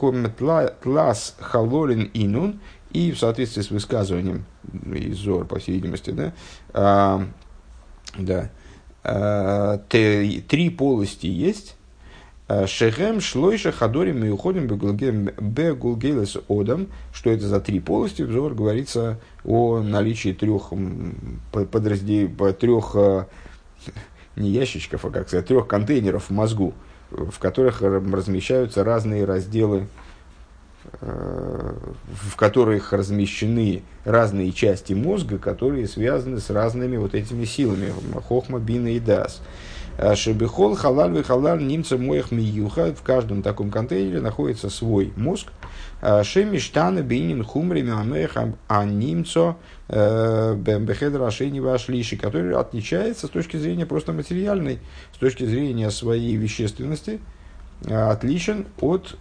тлас 0.84 1.36
халолин 1.39 2.12
инун, 2.13 2.60
и 2.91 3.12
в 3.12 3.19
соответствии 3.19 3.62
с 3.62 3.72
высказыванием 3.72 4.46
из 4.93 5.17
Зор, 5.17 5.46
по 5.46 5.60
всей 5.60 5.74
видимости, 5.74 6.12
да, 6.12 6.34
а, 6.74 7.25
да, 8.17 8.50
а, 9.03 9.79
три 9.89 10.69
полости 10.69 11.27
есть, 11.27 11.75
а, 12.48 12.65
Шехем, 12.67 13.19
шлойша, 13.19 13.72
хадорим 13.72 14.24
и 14.24 14.29
уходим 14.29 14.67
бегулгелес 14.67 16.38
одам. 16.48 16.88
Что 17.13 17.29
это 17.31 17.48
за 17.48 17.60
три 17.60 17.79
полости? 17.79 18.22
Взор 18.22 18.53
говорится 18.53 19.19
о 19.43 19.79
наличии 19.79 20.34
трех 20.34 20.72
подразделений, 21.51 22.53
трех 22.53 22.96
не 24.38 24.50
ящичков, 24.50 25.06
а, 25.06 25.10
как 25.10 25.27
сказать, 25.27 25.48
трех 25.48 25.67
контейнеров 25.67 26.29
в 26.29 26.32
мозгу, 26.32 26.74
в 27.10 27.38
которых 27.39 27.82
размещаются 27.82 28.84
разные 28.84 29.25
разделы, 29.25 29.88
э, 31.01 31.74
в 32.29 32.36
которых 32.36 32.94
размещены 32.94 33.84
разные 34.06 34.51
части 34.51 34.94
мозга, 34.94 35.38
которые 35.38 35.88
связаны 35.88 36.39
с 36.39 36.50
разными 36.50 36.98
вот 36.98 37.15
этими 37.15 37.46
силами, 37.46 37.94
хохма, 38.27 38.60
бина 38.60 38.89
и 38.89 39.00
дас. 39.00 39.41
А 39.98 40.16
шебехол, 40.16 40.75
халаль, 40.75 41.24
халаль, 41.24 41.66
немца, 41.66 41.98
моих 41.98 42.32
миюха. 42.32 42.94
В 42.94 43.01
каждом 43.01 43.42
таком 43.42 43.72
контейнере 43.72 44.22
находится 44.22 44.70
свой 44.70 45.12
мозг, 45.16 45.48
Э, 46.00 46.24
Шемиштана 46.24 47.01
бейнин 47.01 47.44
хумри 47.44 47.82
мямех 47.82 48.38
а 48.68 48.86
немцо 48.86 49.58
э, 49.88 50.56
бехедра 50.56 51.25
ашени 51.25 51.60
вашлиши, 51.60 52.18
который 52.18 52.54
отличается 52.56 53.27
с 53.27 53.30
точки 53.30 53.58
зрения 53.58 53.86
просто 53.86 54.13
материальной, 54.13 54.80
с 55.13 55.18
точки 55.18 55.44
зрения 55.46 55.89
своей 55.89 56.36
вещественности, 56.36 57.20
отличен 57.89 58.66
от 58.82 59.18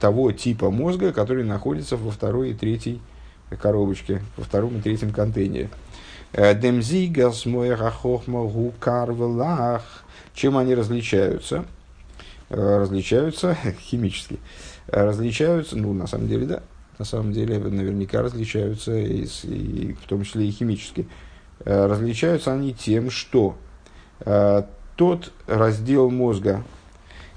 того 0.00 0.32
типа 0.32 0.70
мозга, 0.70 1.12
который 1.12 1.44
находится 1.44 1.96
во 1.96 2.10
второй 2.10 2.50
и 2.50 2.54
третьей 2.54 3.00
коробочке, 3.60 4.20
во 4.36 4.44
втором 4.44 4.78
и 4.78 4.80
третьем 4.80 5.12
контейнере. 5.12 5.70
Демзигас 6.32 7.44
хохма 7.44 8.42
гукарвелах. 8.44 10.03
Чем 10.34 10.58
они 10.58 10.74
различаются? 10.74 11.64
Различаются 12.50 13.56
химически. 13.80 14.38
Различаются, 14.88 15.76
ну, 15.76 15.92
на 15.92 16.06
самом 16.06 16.28
деле, 16.28 16.46
да, 16.46 16.62
на 16.98 17.04
самом 17.04 17.32
деле 17.32 17.58
наверняка 17.58 18.22
различаются, 18.22 18.96
и, 18.96 19.26
и, 19.44 19.92
в 19.94 20.06
том 20.06 20.24
числе 20.24 20.46
и 20.46 20.50
химически. 20.50 21.08
Различаются 21.64 22.52
они 22.52 22.74
тем, 22.74 23.10
что 23.10 23.56
тот 24.96 25.32
раздел 25.46 26.10
мозга, 26.10 26.62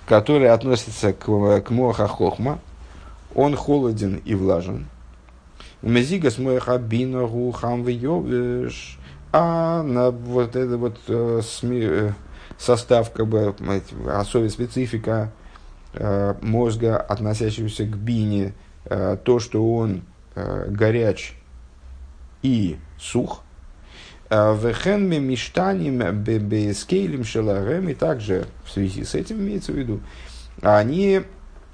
который 0.06 0.50
относится 0.50 1.14
к, 1.14 1.26
к 1.62 1.70
Моха 1.70 2.08
Хохма, 2.08 2.60
он 3.36 3.56
холоден 3.56 4.22
и 4.26 4.36
влажен. 4.36 4.88
Мезигас 5.82 6.38
Моха 6.38 6.78
Биногу 6.78 7.52
Хамвиовиш, 7.52 9.00
а 9.32 9.84
на 9.84 10.12
вот 10.12 10.56
это 10.56 10.78
вот 10.78 10.98
э, 11.08 11.42
сми, 11.44 11.82
э, 11.84 12.12
состав, 12.58 13.12
как 13.12 13.28
бы, 13.28 13.56
особая 14.08 14.50
специфика 14.50 15.32
э, 15.94 16.36
мозга, 16.42 16.98
относящегося 16.98 17.86
к 17.86 17.96
бине, 17.98 18.54
э, 18.86 19.18
то, 19.24 19.40
что 19.40 19.76
он 19.76 20.04
э, 20.36 20.68
горяч 20.70 21.36
и 22.42 22.78
сух, 23.00 23.44
Вехенме 24.30 25.20
миштаним 25.20 26.00
бескейлем 26.22 27.24
шелагем, 27.24 27.88
и 27.88 27.94
также 27.94 28.46
в 28.66 28.72
связи 28.72 29.06
с 29.06 29.16
этим 29.16 29.38
имеется 29.38 29.72
в 29.72 29.76
виду, 29.76 30.02
они 30.62 31.22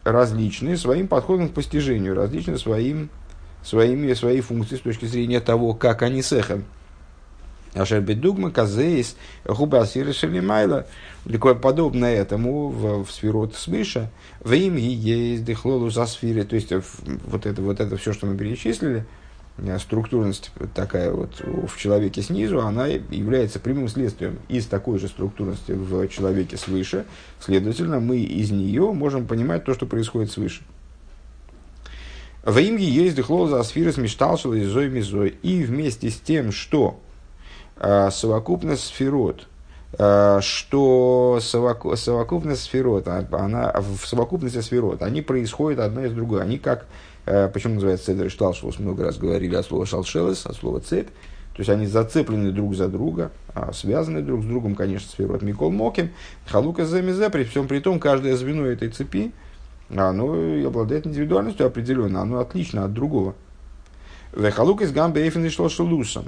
различны 0.04 0.78
своим 0.78 1.08
подходом 1.08 1.50
к 1.50 1.54
постижению, 1.54 2.16
различны 2.16 2.58
своим, 2.60 3.10
своими, 3.64 4.14
своей 4.14 4.42
функцией 4.42 4.80
с 4.80 4.84
точки 4.84 5.06
зрения 5.06 5.40
того, 5.40 5.74
как 5.74 6.04
они 6.04 6.22
сехем. 6.22 6.66
Ашер 7.74 8.02
бедугма 8.02 8.52
казеис 8.52 9.16
губасира 9.46 10.14
шелимайла. 10.14 10.86
Подобное 11.62 12.16
этому 12.16 12.70
в, 12.70 13.04
в 13.04 13.12
сферот 13.12 13.56
свыше. 13.56 14.10
В 14.42 14.54
им 14.54 14.76
есть 14.76 15.44
дыхлолу 15.46 15.90
за 15.90 16.06
сфере. 16.06 16.44
То 16.44 16.56
есть 16.56 16.72
вот 16.72 17.46
это, 17.46 17.62
вот 17.62 17.80
это 17.80 17.98
все, 17.98 18.14
что 18.14 18.26
мы 18.28 18.38
перечислили– 18.38 19.06
Э, 19.58 19.78
структурность 19.78 20.52
такая 20.74 21.12
вот 21.12 21.42
в 21.42 21.78
человеке 21.78 22.22
снизу, 22.22 22.62
она 22.62 22.88
является 22.88 23.60
прямым 23.60 23.88
следствием 23.88 24.40
из 24.50 24.66
такой 24.66 24.98
же 24.98 25.08
структурности 25.08 25.74
в 25.74 26.08
человеке 26.08 26.58
свыше. 26.58 27.06
Следовательно, 27.40 28.00
мы 28.00 28.20
из 28.20 28.52
нее 28.52 28.92
можем 28.94 29.28
понимать 29.28 29.64
то, 29.64 29.74
что 29.74 29.86
происходит 29.86 30.32
свыше. 30.32 30.64
В 32.44 32.58
имге 32.58 32.86
есть 32.86 33.16
дыхло 33.16 33.48
за 33.48 33.64
сферы 33.64 33.94
смешталшила 33.94 34.56
и 34.56 34.66
зой 34.66 34.90
мизой. 34.90 35.36
И 35.44 35.64
вместе 35.64 36.10
с 36.10 36.16
тем, 36.20 36.52
что 36.52 37.00
э, 37.84 38.10
совокупность 38.12 38.86
сферот, 38.86 39.48
э, 39.98 40.40
что 40.42 41.40
совоку, 41.42 41.96
совокупность 41.96 42.64
сферот, 42.64 43.08
а, 43.08 43.26
она, 43.32 43.74
в 43.78 44.08
совокупности 44.08 44.62
сферот, 44.62 45.04
они 45.04 45.22
происходят 45.22 45.80
одна 45.80 46.06
из 46.06 46.14
другой. 46.14 46.42
Они 46.42 46.58
как 46.58 46.86
Э, 47.26 47.48
почему 47.48 47.76
называется 47.76 48.08
цедр 48.08 48.30
шталшелос? 48.30 48.80
Много 48.80 49.06
раз 49.06 49.18
говорили 49.18 49.56
о 49.56 49.64
слове 49.64 49.86
шалшелес, 49.86 50.46
о 50.46 50.54
слове 50.54 50.82
цепь. 50.82 51.08
То 51.08 51.60
есть 51.60 51.70
они 51.70 51.86
зацеплены 51.86 52.52
друг 52.52 52.76
за 52.76 52.88
друга, 52.88 53.32
а 53.54 53.72
связаны 53.74 54.24
друг 54.24 54.42
с 54.42 54.46
другом, 54.46 54.74
конечно, 54.74 55.10
сферот 55.10 55.44
Микол 55.44 55.72
Моким. 55.72 56.10
Халука 56.48 56.86
Замезе, 56.86 57.30
при 57.30 57.44
всем 57.44 57.68
при 57.68 57.80
том, 57.80 58.00
каждое 58.00 58.36
звено 58.36 58.66
этой 58.66 58.90
цепи, 58.90 59.32
оно 59.96 60.34
обладает 60.66 61.06
индивидуальностью 61.06 61.68
определенно, 61.68 62.22
оно 62.22 62.40
отлично 62.40 62.86
от 62.86 62.94
другого. 62.94 63.36
Вехалук 64.36 64.82
из 64.82 64.92
гамбе 64.92 65.22
эйфен 65.22 65.46
и 65.46 65.50
а, 65.50 66.24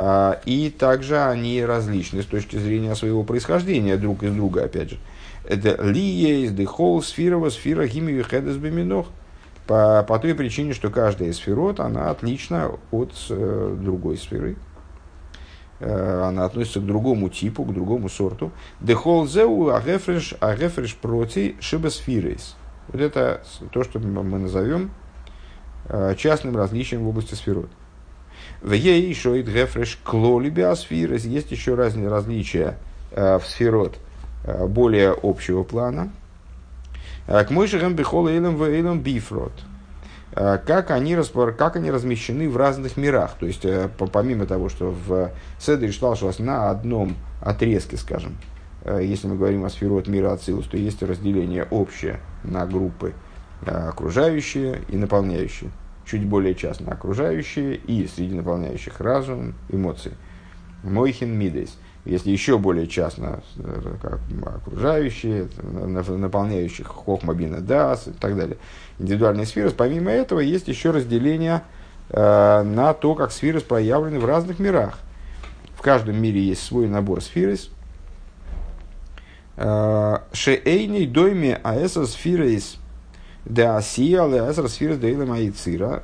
И 0.00 0.74
также 0.78 1.20
они 1.20 1.64
различны 1.64 2.22
с 2.22 2.26
точки 2.26 2.56
зрения 2.56 2.94
своего 2.94 3.24
происхождения 3.24 3.96
друг 3.96 4.22
из 4.22 4.32
друга, 4.32 4.64
опять 4.64 4.90
же. 4.90 4.98
Это 5.44 5.82
ли 5.82 6.00
есть 6.00 6.54
дыхол, 6.54 7.02
сфирова, 7.02 7.50
сфира, 7.50 7.86
химию, 7.86 8.24
хедес, 8.24 8.56
беминох– 8.56 9.06
по, 9.68 10.02
по 10.02 10.18
той 10.18 10.34
причине, 10.34 10.72
что 10.72 10.88
каждая 10.88 11.32
сферот, 11.34 11.78
она 11.78 12.10
отлична 12.10 12.72
от 12.90 13.12
э, 13.28 13.76
другой 13.78 14.16
сферы. 14.16 14.56
Э, 15.78 16.22
она 16.26 16.46
относится 16.46 16.80
к 16.80 16.86
другому 16.86 17.28
типу, 17.28 17.64
к 17.64 17.74
другому 17.74 18.08
сорту. 18.08 18.50
Дехолзеу 18.80 19.68
агефреш 19.68 20.34
агефреш 20.40 20.96
проти 20.96 21.56
шибасфирейс. 21.60 22.56
Вот 22.88 23.02
это 23.02 23.42
то, 23.70 23.84
что 23.84 23.98
мы 23.98 24.38
назовем 24.38 24.90
э, 25.84 26.14
частным 26.16 26.56
различием 26.56 27.04
в 27.04 27.08
области 27.08 27.34
сферот. 27.34 27.68
В 28.62 28.72
ей 28.72 29.08
еще 29.08 29.38
и 29.38 29.42
гефреш 29.42 29.98
клоли 30.02 30.50
биосфирес. 30.50 31.24
Есть 31.24 31.50
еще 31.50 31.74
разные 31.74 32.08
различия 32.08 32.76
э, 33.12 33.38
в 33.38 33.46
сферот 33.46 33.96
э, 34.44 34.66
более 34.66 35.14
общего 35.22 35.62
плана– 35.62 36.10
Э, 37.28 37.44
к 37.44 37.50
Мойшихам 37.50 37.94
Бехол 37.94 38.26
Эйлем 38.28 38.56
в 38.56 38.62
Эйлем 38.64 39.00
Бифрот. 39.00 39.52
Как 40.34 40.92
они, 40.92 41.16
как 41.56 41.76
они 41.76 41.90
размещены 41.90 42.48
в 42.48 42.56
разных 42.56 42.96
мирах. 42.96 43.32
То 43.40 43.46
есть, 43.46 43.66
помимо 44.12 44.46
того, 44.46 44.68
что 44.68 44.90
в 44.90 45.30
Седре 45.58 45.90
Шталшас 45.90 46.38
на 46.38 46.70
одном 46.70 47.16
отрезке, 47.40 47.96
скажем, 47.96 48.36
если 48.84 49.26
мы 49.26 49.36
говорим 49.36 49.64
о 49.64 49.70
сферот 49.70 50.06
мира 50.06 50.32
Ацилус, 50.32 50.66
то 50.66 50.76
есть 50.76 51.02
разделение 51.02 51.64
общее 51.64 52.20
на 52.44 52.66
группы 52.66 53.14
окружающие 53.66 54.82
и 54.88 54.96
наполняющие. 54.96 55.70
Чуть 56.08 56.24
более 56.24 56.54
частно 56.54 56.92
окружающие 56.92 57.76
и 57.76 58.06
среди 58.06 58.34
наполняющих 58.34 59.00
разум, 59.00 59.54
эмоции. 59.68 60.12
Мойхин 60.82 61.36
Мидейс– 61.36 61.76
если 62.08 62.30
еще 62.30 62.58
более 62.58 62.86
частно, 62.86 63.42
э, 63.58 63.94
как 64.00 64.20
окружающие, 64.46 65.48
наполняющих 65.62 66.86
хохмабина 66.86 67.60
дас 67.60 68.08
и 68.08 68.12
так 68.12 68.34
далее. 68.34 68.56
Индивидуальные 68.98 69.44
сферы. 69.44 69.70
Помимо 69.70 70.10
этого, 70.10 70.40
есть 70.40 70.68
еще 70.68 70.90
разделение 70.90 71.62
э, 72.08 72.62
на 72.62 72.94
то, 72.94 73.14
как 73.14 73.30
сферы 73.30 73.60
проявлены 73.60 74.20
в 74.20 74.24
разных 74.24 74.58
мирах. 74.58 74.98
В 75.76 75.82
каждом 75.82 76.20
мире 76.20 76.40
есть 76.40 76.64
свой 76.64 76.88
набор 76.88 77.20
сферис. 77.20 77.68
Э, 79.56 80.18
Шеэйней 80.32 81.06
дойме 81.06 81.60
аэса 81.62 82.06
сферис 82.06 82.78
да 83.48 83.78
асия 83.78 84.24
аэса 84.24 84.68
сферис 84.68 84.98
дейла 84.98 85.24
маицира. 85.24 86.02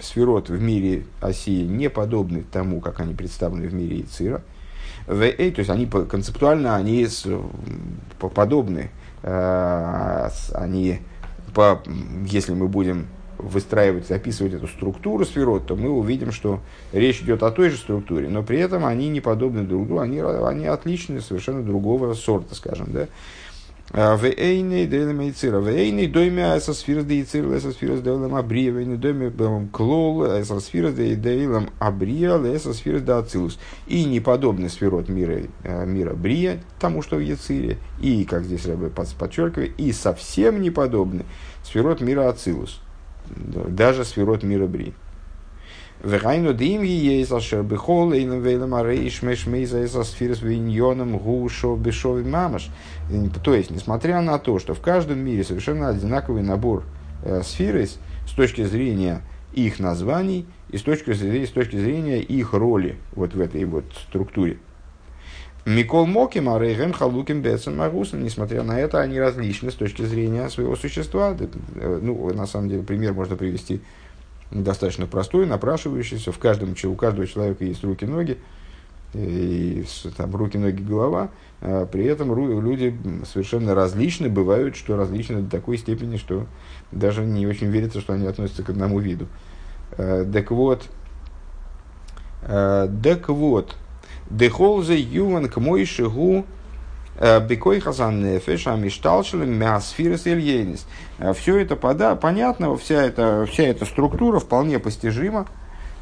Сферот 0.00 0.50
в 0.50 0.60
мире 0.60 1.04
Осии 1.20 1.64
не 1.64 1.88
подобны 1.88 2.44
тому, 2.52 2.80
как 2.80 3.00
они 3.00 3.14
представлены 3.14 3.68
в 3.68 3.74
мире 3.74 4.02
Ицира. 4.02 4.42
То 5.06 5.14
есть 5.14 5.70
они 5.70 5.86
концептуально 5.86 6.76
они 6.76 7.06
подобны. 8.18 8.90
Э, 9.22 10.28
они, 10.52 11.00
если 12.26 12.52
мы 12.52 12.68
будем 12.68 13.06
выстраивать, 13.38 14.10
описывать 14.10 14.54
эту 14.54 14.66
структуру 14.66 15.24
сферот, 15.24 15.66
то 15.66 15.76
мы 15.76 15.90
увидим, 15.90 16.32
что 16.32 16.60
речь 16.92 17.20
идет 17.22 17.42
о 17.42 17.50
той 17.50 17.70
же 17.70 17.76
структуре, 17.76 18.28
но 18.28 18.42
при 18.42 18.58
этом 18.58 18.84
они 18.84 19.08
не 19.08 19.20
подобны 19.20 19.62
друг 19.64 19.86
другу, 19.86 20.00
они, 20.00 20.20
они 20.20 20.66
отличны, 20.66 21.20
совершенно 21.20 21.62
другого 21.62 22.14
сорта, 22.14 22.54
скажем, 22.54 22.92
да. 22.92 23.08
Вейный 23.92 24.86
дейлем 24.86 25.20
яйцира. 25.20 25.60
Вейный 25.60 26.08
дойме 26.08 26.58
со 26.60 26.74
сфирос 26.74 27.04
де 27.04 27.18
яйцира, 27.18 27.58
со 27.60 27.70
сфирос 27.70 28.00
дейлем 28.00 28.34
абрия. 28.34 28.72
Вейный 28.72 28.96
дойме 28.96 29.30
клол, 29.72 30.26
со 30.44 30.60
сфирос 30.60 30.94
де 30.94 31.14
дейлем 31.14 31.70
абрия, 31.78 32.58
со 32.58 32.74
сфирос 32.74 33.02
де 33.02 33.12
ацилус. 33.12 33.58
И 33.86 34.04
не 34.04 34.20
подобны 34.20 34.68
сферот 34.68 35.08
мира, 35.08 35.42
мира 35.64 36.14
брия, 36.14 36.60
тому, 36.80 37.00
что 37.00 37.16
в 37.16 37.20
яцире. 37.20 37.78
И, 38.00 38.24
как 38.24 38.44
здесь 38.44 38.66
Рэбе 38.66 38.90
подчеркивает, 38.90 39.72
и 39.78 39.92
совсем 39.92 40.60
не 40.60 40.70
подобны 40.70 41.24
сферот 41.62 42.00
мира 42.00 42.28
ацилус. 42.28 42.80
Даже 43.28 44.04
сферот 44.04 44.42
мира 44.42 44.66
брия. 44.66 44.92
Вегайну 46.06 46.54
дим 46.54 46.82
есть 46.82 47.32
ашер 47.32 47.64
бихол 47.64 48.12
эйном 48.12 48.40
вейлем 48.40 48.76
арейш 48.76 49.22
меш 49.22 49.46
мейза 49.46 49.82
из 49.82 49.96
асфирс 49.96 50.40
виньоном 50.40 51.18
гушо 51.18 51.74
бешови 51.74 52.22
мамаш. 52.22 52.70
То 53.42 53.54
есть, 53.54 53.70
несмотря 53.70 54.20
на 54.20 54.38
то, 54.38 54.60
что 54.60 54.72
в 54.74 54.80
каждом 54.80 55.18
мире 55.18 55.42
совершенно 55.42 55.88
одинаковый 55.88 56.44
набор 56.44 56.84
э, 57.24 57.42
сферис 57.42 57.98
с 58.24 58.30
точки 58.34 58.62
зрения 58.62 59.20
их 59.52 59.80
названий 59.80 60.46
и 60.70 60.78
с 60.78 60.82
точки 60.82 61.12
зрения, 61.12 61.46
с 61.48 61.50
точки 61.50 61.76
зрения 61.76 62.20
их 62.20 62.52
роли 62.52 62.94
вот 63.16 63.34
в 63.34 63.40
этой 63.40 63.64
вот 63.64 63.86
структуре. 64.08 64.58
Микол 65.64 66.06
Моким, 66.06 66.48
Арейген, 66.48 66.92
Халуким, 66.92 67.42
Бецен, 67.42 67.76
Магусен, 67.76 68.22
несмотря 68.22 68.62
на 68.62 68.78
это, 68.78 69.00
они 69.00 69.18
различны 69.18 69.72
с 69.72 69.74
точки 69.74 70.02
зрения 70.02 70.48
своего 70.50 70.76
существа. 70.76 71.36
Э, 71.36 71.98
ну, 72.00 72.32
на 72.32 72.46
самом 72.46 72.68
деле, 72.68 72.84
пример 72.84 73.12
можно 73.12 73.34
привести 73.34 73.80
достаточно 74.50 75.06
простой, 75.06 75.46
напрашивающийся. 75.46 76.32
В 76.32 76.38
каждом, 76.38 76.74
у 76.84 76.94
каждого 76.94 77.26
человека 77.26 77.64
есть 77.64 77.82
руки-ноги. 77.84 78.38
и 79.16 79.84
там 80.16 80.34
руки, 80.34 80.58
ноги, 80.58 80.82
голова, 80.82 81.30
а 81.60 81.86
при 81.86 82.04
этом 82.04 82.34
люди 82.62 82.96
совершенно 83.24 83.74
различны, 83.74 84.28
бывают, 84.28 84.76
что 84.76 84.96
различны 84.96 85.42
до 85.42 85.50
такой 85.50 85.78
степени, 85.78 86.16
что 86.16 86.46
даже 86.92 87.24
не 87.24 87.46
очень 87.46 87.68
верится, 87.68 88.00
что 88.00 88.12
они 88.12 88.26
относятся 88.26 88.62
к 88.62 88.70
одному 88.70 88.98
виду. 89.00 89.26
Так 89.96 90.50
вот, 90.50 90.88
так 92.42 93.28
вот, 93.28 93.76
Дехолзе 94.28 94.98
юван 94.98 95.48
к 95.48 95.56
мой 95.58 95.84
шигу 95.84 96.44
Бекой 97.18 97.80
хазан 97.80 98.22
нефеш, 98.22 98.66
а 98.66 98.76
мишталшелем 98.76 99.50
мясфирес 99.50 100.26
ильенис. 100.26 100.86
Все 101.34 101.58
это 101.58 101.74
пода, 101.76 102.14
понятно, 102.14 102.76
вся 102.76 103.02
эта, 103.02 103.46
вся 103.50 103.64
эта 103.64 103.86
структура 103.86 104.38
вполне 104.38 104.78
постижима 104.78 105.46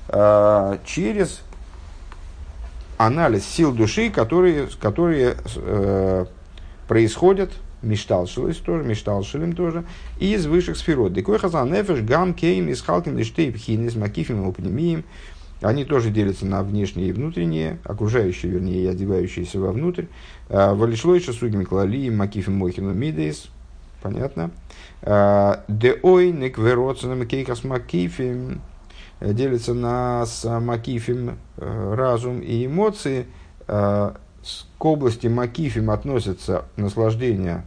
э, 0.08 0.78
через 0.84 1.42
анализ 2.98 3.44
сил 3.44 3.72
души, 3.72 4.10
которые, 4.10 4.68
которые 4.80 5.36
э, 5.56 6.26
происходят 6.88 7.50
Мишталшилис 7.84 8.56
тоже, 8.58 8.82
Мишталшилим 8.84 9.52
тоже, 9.52 9.84
из 10.18 10.46
высших 10.46 10.76
сферот. 10.76 11.12
Декой 11.12 11.38
хазан 11.38 11.70
нефеш, 11.70 12.00
гам, 12.00 12.34
кейм, 12.34 12.68
из 12.68 12.82
халкин, 12.82 13.16
лиштей, 13.16 13.52
пхинис, 13.52 13.94
макифим, 13.94 14.46
упнемием. 14.46 15.04
Они 15.60 15.84
тоже 15.84 16.10
делятся 16.10 16.46
на 16.46 16.62
внешние 16.62 17.08
и 17.08 17.12
внутренние, 17.12 17.78
окружающие, 17.84 18.52
вернее, 18.52 18.84
и 18.84 18.86
одевающиеся 18.86 19.58
вовнутрь. 19.60 20.06
А, 20.48 20.74
Валишлой 20.74 21.20
шасугим 21.20 21.64
клали, 21.64 22.10
макифим 22.10 22.56
мохину 22.56 22.92
мидейс. 22.92 23.48
Понятно. 24.02 24.50
А, 25.02 25.64
Деой 25.68 26.32
неквероцинам 26.32 27.26
кейкас 27.26 27.64
макифим 27.64 28.60
делится 29.20 29.72
на 29.72 30.26
с 30.26 30.60
макифим 30.60 31.38
э, 31.56 31.94
разум 31.94 32.40
и 32.40 32.66
эмоции. 32.66 33.26
А, 33.66 34.16
к 34.78 34.84
области 34.84 35.26
макифим 35.26 35.90
относятся 35.90 36.66
наслаждение 36.76 37.64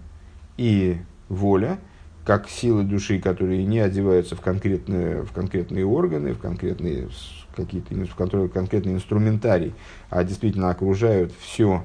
и 0.58 0.98
воля, 1.30 1.80
как 2.26 2.50
силы 2.50 2.84
души, 2.84 3.20
которые 3.20 3.64
не 3.64 3.80
одеваются 3.80 4.36
в 4.36 4.42
конкретные, 4.42 5.24
в 5.24 5.32
конкретные 5.32 5.86
органы, 5.86 6.34
в 6.34 6.40
конкретные 6.40 7.10
какие-то 7.58 7.94
в 7.94 8.50
конкретный 8.50 8.94
инструментарий, 8.94 9.74
а 10.10 10.24
действительно 10.24 10.70
окружают 10.70 11.34
все 11.40 11.84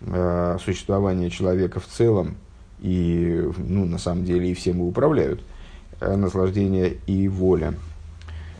э, 0.00 0.58
существование 0.62 1.30
человека 1.30 1.80
в 1.80 1.86
целом 1.86 2.36
и, 2.80 3.48
ну, 3.56 3.86
на 3.86 3.98
самом 3.98 4.24
деле, 4.24 4.50
и 4.50 4.54
всем 4.54 4.80
и 4.80 4.82
управляют, 4.82 5.42
э, 6.00 6.16
наслаждение 6.16 6.98
и 7.06 7.28
воля. 7.28 7.74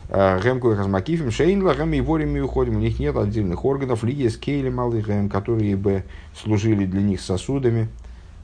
Э, 0.09 0.39
Гемку 0.43 0.71
и 0.71 0.75
Хазмакифим, 0.75 1.31
Шейнла, 1.31 1.73
Гэм 1.73 1.93
и 1.93 2.01
Ворим 2.01 2.35
и 2.37 2.39
уходим. 2.39 2.77
У 2.77 2.79
них 2.79 2.99
нет 2.99 3.15
отдельных 3.15 3.65
органов, 3.65 4.03
Лия, 4.03 4.29
Скейли, 4.29 4.69
Малый 4.69 5.01
Гэм, 5.01 5.29
которые 5.29 5.75
бы 5.75 6.03
служили 6.35 6.85
для 6.85 7.01
них 7.01 7.21
сосудами, 7.21 7.89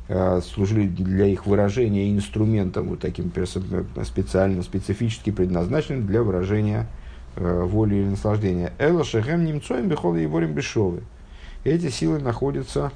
э, 0.08 0.42
служили 0.42 0.88
для 0.88 1.26
их 1.26 1.46
выражения 1.46 2.12
инструментом, 2.12 2.90
вот 2.90 3.00
таким 3.00 3.32
специально, 4.04 4.62
специфически 4.64 5.32
предназначенным 5.32 6.06
для 6.06 6.24
выражения 6.24 6.88
Э, 7.38 7.64
воли 7.64 7.96
или 7.96 8.10
наслаждения. 8.10 8.74
Эла 8.78 9.06
шехем 9.06 9.46
немцоем 9.46 9.88
бехол 9.88 10.16
и 10.16 10.26
ворим 10.26 10.52
бешовы. 10.52 11.02
Эти 11.64 11.90
силы 11.90 12.20
находятся 12.20 12.92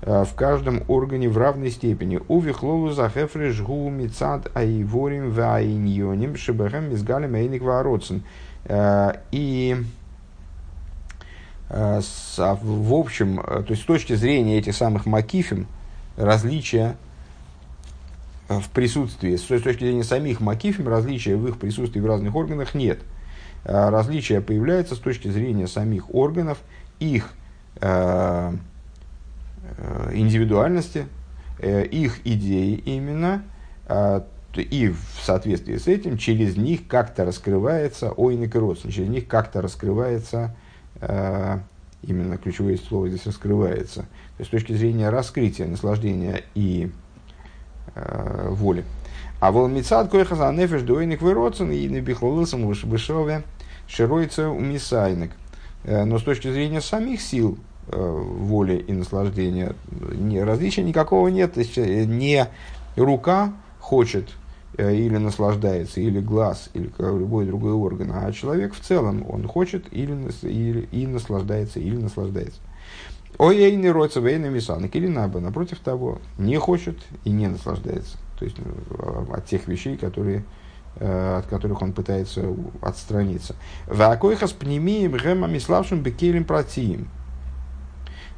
э, 0.00 0.24
в 0.24 0.34
каждом 0.34 0.82
органе 0.88 1.28
в 1.28 1.36
равной 1.36 1.70
степени. 1.70 2.18
У 2.28 2.40
вихлолу 2.40 2.92
захефры 2.92 3.52
жгу 3.52 3.90
мицад 3.90 4.50
аиворим 4.54 5.32
ваиньоним 5.32 6.34
шебехем 6.36 6.88
мизгалем 6.88 7.34
эйник 7.34 7.60
вароцен. 7.60 8.22
Э, 8.64 9.16
и 9.30 9.76
в 11.68 12.94
общем, 12.94 13.42
то 13.42 13.66
есть 13.68 13.82
с 13.82 13.86
точки 13.86 14.14
зрения 14.14 14.58
этих 14.58 14.76
самых 14.76 15.06
макифим, 15.06 15.66
различия 16.16 16.94
в 18.48 18.68
присутствии, 18.68 19.34
с 19.34 19.42
точки 19.42 19.80
зрения 19.80 20.04
самих 20.04 20.40
макифим, 20.40 20.86
различия 20.86 21.36
в 21.36 21.48
их 21.48 21.56
присутствии 21.56 22.00
в 22.00 22.06
разных 22.06 22.34
органах 22.36 22.74
нет– 22.74 23.00
Э, 23.64 23.88
различия 23.88 24.40
появляются 24.40 24.94
с 24.94 24.98
точки 24.98 25.28
зрения 25.28 25.66
самих 25.66 26.14
органов, 26.14 26.58
их 27.00 27.30
э, 27.80 28.52
э, 29.78 30.10
индивидуальности, 30.14 31.06
их 31.60 32.26
идеи 32.26 32.74
именно, 32.74 33.44
и 34.54 34.88
в 34.88 35.22
соответствии 35.22 35.76
с 35.76 35.86
этим 35.86 36.18
через 36.18 36.56
них 36.56 36.86
как-то 36.88 37.24
раскрывается 37.24 38.10
ойник 38.10 38.56
и 38.56 38.58
родствен, 38.58 38.90
через 38.90 39.08
них 39.08 39.28
как-то 39.28 39.62
раскрывается, 39.62 40.54
именно 42.02 42.36
ключевое 42.38 42.76
слово 42.76 43.08
здесь 43.08 43.24
раскрывается, 43.24 44.00
то 44.00 44.40
есть 44.40 44.48
с 44.48 44.50
точки 44.50 44.72
зрения 44.72 45.08
раскрытия, 45.08 45.66
наслаждения 45.68 46.42
и 46.54 46.90
воли. 47.94 48.84
А 49.40 49.52
волмицад 49.52 50.10
койхаза 50.10 50.52
нефеш 50.52 50.82
дуэйник 50.82 51.20
выродцен 51.20 51.70
и 51.70 51.86
небихлолысом 51.88 52.66
вышове 52.66 53.42
широйца 53.88 54.48
умисайник. 54.48 55.32
Э, 55.84 56.04
но 56.04 56.18
с 56.18 56.22
точки 56.22 56.50
зрения 56.50 56.80
самих 56.80 57.20
сил 57.20 57.58
э, 57.88 57.96
воли 57.98 58.76
и 58.76 58.92
наслаждения 58.92 59.74
не, 60.12 60.42
различия 60.42 60.82
никакого 60.82 61.28
нет. 61.28 61.54
То 61.54 61.60
есть 61.60 61.76
э, 61.78 62.04
не 62.04 62.48
рука 62.96 63.52
хочет 63.80 64.28
или 64.76 65.18
наслаждается, 65.18 66.00
или 66.00 66.18
глаз, 66.18 66.68
или 66.74 66.90
любой 66.98 67.46
другой 67.46 67.74
орган, 67.74 68.10
а 68.12 68.32
человек 68.32 68.74
в 68.74 68.80
целом, 68.80 69.24
он 69.28 69.46
хочет 69.46 69.84
или, 69.92 70.12
или 70.42 70.88
и 70.90 71.06
наслаждается, 71.06 71.78
или 71.78 71.96
наслаждается. 71.96 72.60
Ой, 73.38 73.56
ей 73.56 73.76
не 73.76 73.88
роется 73.88 74.18
вейна 74.18 74.46
мисанок, 74.46 74.96
или 74.96 75.06
наоборот, 75.06 75.44
напротив 75.44 75.78
того, 75.78 76.20
не 76.38 76.58
хочет 76.58 76.96
и 77.22 77.30
не 77.30 77.46
наслаждается. 77.46 78.16
То 78.38 78.44
есть 78.44 78.56
от 79.32 79.46
тех 79.46 79.68
вещей, 79.68 79.96
которые 79.96 80.44
Э, 80.96 81.38
от 81.38 81.46
которых 81.46 81.82
он 81.82 81.92
пытается 81.92 82.54
отстраниться. 82.80 83.56
Вакойхас 83.88 84.52
пнемием 84.52 85.16
гемами 85.16 85.58
славшим 85.58 86.02
бекелем 86.02 86.44
протиим. 86.44 87.08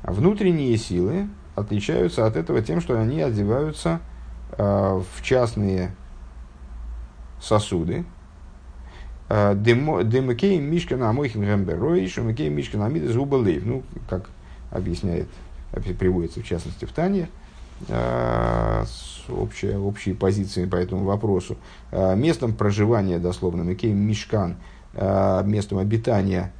Внутренние 0.03 0.79
силы 0.79 1.29
отличаются 1.55 2.25
от 2.25 2.35
этого 2.35 2.63
тем, 2.63 2.81
что 2.81 2.99
они 2.99 3.21
одеваются 3.21 4.01
э, 4.53 4.63
в 4.63 5.23
частные 5.23 5.95
сосуды. 7.43 8.07
Э, 9.29 9.55
Демакей 9.55 10.59
мишка 10.59 10.97
на 10.97 11.13
мойхин 11.13 11.43
гэмберой, 11.43 12.09
шумакей 12.09 12.49
мишка 12.49 12.79
на 12.79 12.89
мидес 12.89 13.15
Ну, 13.15 13.83
как 14.09 14.31
объясняет, 14.71 15.29
приводится 15.99 16.41
в 16.41 16.45
частности 16.47 16.87
в 16.87 16.93
Тане, 16.93 17.29
общие, 19.29 19.79
общие 19.79 20.15
позиции 20.15 20.65
по 20.65 20.77
этому 20.77 21.05
вопросу. 21.05 21.57
А, 21.93 22.15
местом 22.15 22.55
проживания, 22.55 23.19
дословно, 23.19 23.63
Микей 23.63 23.93
Мишкан, 23.93 24.57
а, 24.95 25.43
местом 25.43 25.79
обитания 25.79 26.53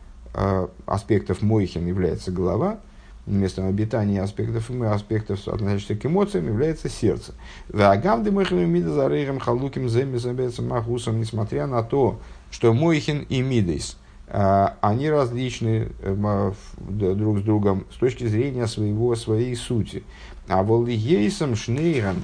аспектов 0.85 1.41
Мойхин 1.41 1.87
является 1.87 2.31
голова, 2.31 2.81
местом 3.25 3.67
обитания 3.67 4.21
аспектов, 4.23 4.71
аспектов, 4.71 5.49
относящихся 5.49 5.97
к 5.97 6.05
эмоциям, 6.05 6.47
является 6.47 6.91
сердце. 6.91 7.33
Вагамды 7.71 8.31
Мойхин 8.31 8.69
мида 8.69 8.93
за 8.93 9.09
рейхом 9.09 9.39
халуким 9.39 9.89
земесом 9.89 10.69
махусом, 10.69 11.19
несмотря 11.19 11.67
на 11.67 11.83
то, 11.83 12.21
что 12.51 12.75
Мойхин 12.75 13.23
и 13.31 13.41
Мидейс, 13.41 13.97
они 14.29 15.09
различны 15.09 15.89
э, 16.01 16.53
друг 16.79 17.39
с 17.39 17.43
другом 17.43 17.87
с 17.93 17.97
точки 17.97 18.27
зрения 18.27 18.67
своего, 18.67 19.15
своей 19.15 19.55
сути. 19.55 20.03
А 20.49 20.63
волигейсом 20.63 21.55
шнейром 21.57 22.17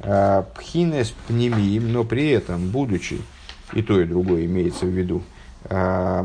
Э, 0.00 0.44
пхинес 0.56 1.12
пнемием, 1.26 1.92
но 1.92 2.04
при 2.04 2.30
этом, 2.30 2.68
будучи, 2.68 3.20
и 3.72 3.82
то, 3.82 4.00
и 4.00 4.04
другое 4.04 4.44
имеется 4.44 4.86
в 4.86 4.90
виду, 4.90 5.22
э, 5.64 6.24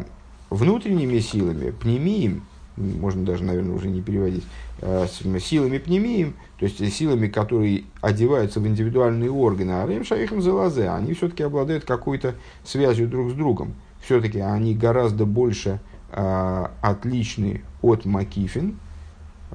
внутренними 0.52 1.18
силами, 1.18 1.72
пнемием, 1.72 2.46
можно 2.78 3.26
даже, 3.26 3.44
наверное, 3.44 3.76
уже 3.76 3.88
не 3.88 4.02
переводить, 4.02 4.44
силами 5.40 5.78
пнемием, 5.78 6.36
то 6.60 6.66
есть 6.66 6.94
силами, 6.94 7.28
которые 7.28 7.86
одеваются 8.02 8.60
в 8.60 8.68
индивидуальные 8.68 9.32
органы, 9.32 9.72
а 9.72 9.88
рем 9.88 10.04
шавихам 10.04 10.42
залазе, 10.42 10.90
они 10.90 11.14
все-таки 11.14 11.44
обладают 11.44 11.86
какой-то 11.86 12.36
связью 12.64 13.08
друг 13.08 13.32
с 13.32 13.34
другом. 13.34 13.74
Все-таки 14.04 14.40
они 14.40 14.76
гораздо 14.76 15.26
больше 15.26 15.80
отличны 16.12 17.64
от 17.82 18.06
макифин, 18.06 18.78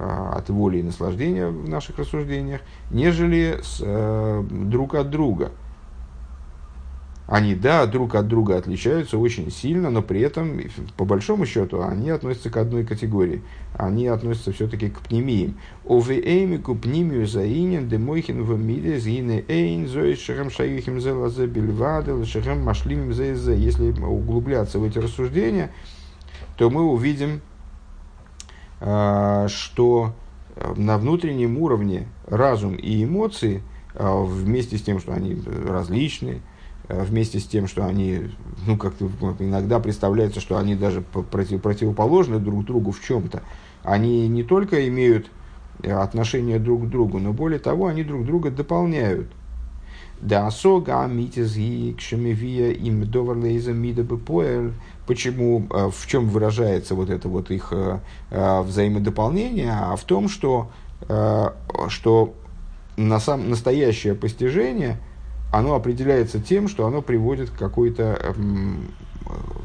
а, 0.00 0.34
от 0.36 0.48
воли 0.48 0.78
и 0.78 0.82
наслаждения 0.82 1.48
в 1.48 1.68
наших 1.68 1.98
рассуждениях, 1.98 2.60
нежели 2.92 3.58
с, 3.62 3.80
э, 3.80 4.44
друг 4.48 4.94
от 4.94 5.10
друга. 5.10 5.50
Они, 7.28 7.54
да, 7.54 7.84
друг 7.84 8.14
от 8.14 8.26
друга 8.26 8.56
отличаются 8.56 9.18
очень 9.18 9.50
сильно, 9.50 9.90
но 9.90 10.00
при 10.00 10.22
этом, 10.22 10.62
по 10.96 11.04
большому 11.04 11.44
счету, 11.44 11.82
они 11.82 12.08
относятся 12.08 12.48
к 12.48 12.56
одной 12.56 12.86
категории. 12.86 13.42
Они 13.76 14.06
относятся 14.06 14.50
все-таки 14.52 14.88
к 14.88 15.00
пнемиям. 15.00 15.58
Ове 15.84 16.18
эймику 16.18 16.74
пнимию 16.74 17.26
заинен 17.26 17.86
демойхин 17.86 18.42
в 18.42 18.58
мире 18.58 18.98
зине 18.98 19.44
эйн 19.46 19.86
зои 19.86 20.14
шехем 20.14 20.48
шаюхим 20.50 21.00
зелазе 21.00 21.46
бельвадел 21.46 22.24
шехем 22.24 22.64
машлимим 22.64 23.12
зезе. 23.12 23.54
Если 23.54 23.90
углубляться 23.90 24.78
в 24.78 24.84
эти 24.84 24.98
рассуждения, 24.98 25.70
то 26.56 26.70
мы 26.70 26.82
увидим 26.82 27.42
что 28.80 30.14
на 30.76 30.96
внутреннем 30.96 31.58
уровне 31.58 32.08
разум 32.26 32.74
и 32.74 33.04
эмоции, 33.04 33.62
вместе 33.94 34.78
с 34.78 34.82
тем, 34.82 34.98
что 34.98 35.12
они 35.12 35.36
различные, 35.66 36.40
вместе 36.88 37.38
с 37.38 37.46
тем, 37.46 37.66
что 37.66 37.86
они, 37.86 38.30
ну, 38.66 38.76
как-то 38.76 39.08
иногда 39.38 39.78
представляется, 39.78 40.40
что 40.40 40.56
они 40.56 40.74
даже 40.74 41.02
против, 41.02 41.60
противоположны 41.60 42.38
друг 42.38 42.64
другу 42.64 42.92
в 42.92 43.00
чем-то, 43.00 43.42
они 43.82 44.26
не 44.28 44.42
только 44.42 44.88
имеют 44.88 45.30
отношение 45.82 46.58
друг 46.58 46.86
к 46.86 46.88
другу, 46.88 47.18
но 47.18 47.32
более 47.32 47.58
того, 47.58 47.86
они 47.86 48.02
друг 48.02 48.24
друга 48.24 48.50
дополняют. 48.50 49.28
Да, 50.20 50.50
сога, 50.50 51.06
митис, 51.06 51.52
кшемевия, 51.96 52.72
им 52.72 53.08
доварлейза, 53.08 53.72
Почему, 55.06 55.66
э, 55.70 55.90
в 55.90 56.06
чем 56.06 56.28
выражается 56.28 56.94
вот 56.94 57.08
это 57.08 57.28
вот 57.28 57.50
их 57.50 57.68
э, 57.70 58.00
э, 58.30 58.60
взаимодополнение? 58.62 59.72
А 59.72 59.96
в 59.96 60.04
том, 60.04 60.28
что, 60.28 60.70
что 61.88 62.34
на 62.96 63.20
сам, 63.20 63.48
настоящее 63.48 64.14
постижение, 64.14 64.98
оно 65.52 65.74
определяется 65.74 66.40
тем, 66.40 66.68
что 66.68 66.86
оно 66.86 67.02
приводит 67.02 67.50
к 67.50 67.58
какой-то, 67.58 68.34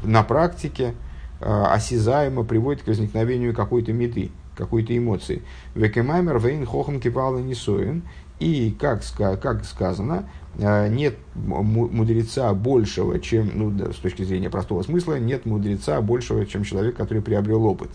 на 0.02 0.22
практике, 0.22 0.94
осязаемо 1.40 2.44
приводит 2.44 2.82
к 2.82 2.86
возникновению 2.86 3.54
какой-то 3.54 3.92
меты 3.92 4.30
какой-то 4.56 4.96
эмоции. 4.96 5.42
Векемаймер 5.74 6.38
вейн 6.38 6.64
хохам 6.66 7.00
кипала 7.00 7.38
несоин. 7.38 8.02
И, 8.40 8.76
как, 8.80 9.02
как 9.40 9.64
сказано, 9.64 10.28
э, 10.58 10.88
нет 10.88 11.16
мудреца 11.34 12.52
большего, 12.52 13.20
чем, 13.20 13.50
ну, 13.54 13.92
с 13.92 13.96
точки 13.96 14.24
зрения 14.24 14.50
простого 14.50 14.82
смысла, 14.82 15.20
нет 15.20 15.46
мудреца 15.46 16.00
большего, 16.00 16.44
чем 16.44 16.64
человек, 16.64 16.96
который 16.96 17.22
приобрел 17.22 17.64
опыт. 17.64 17.90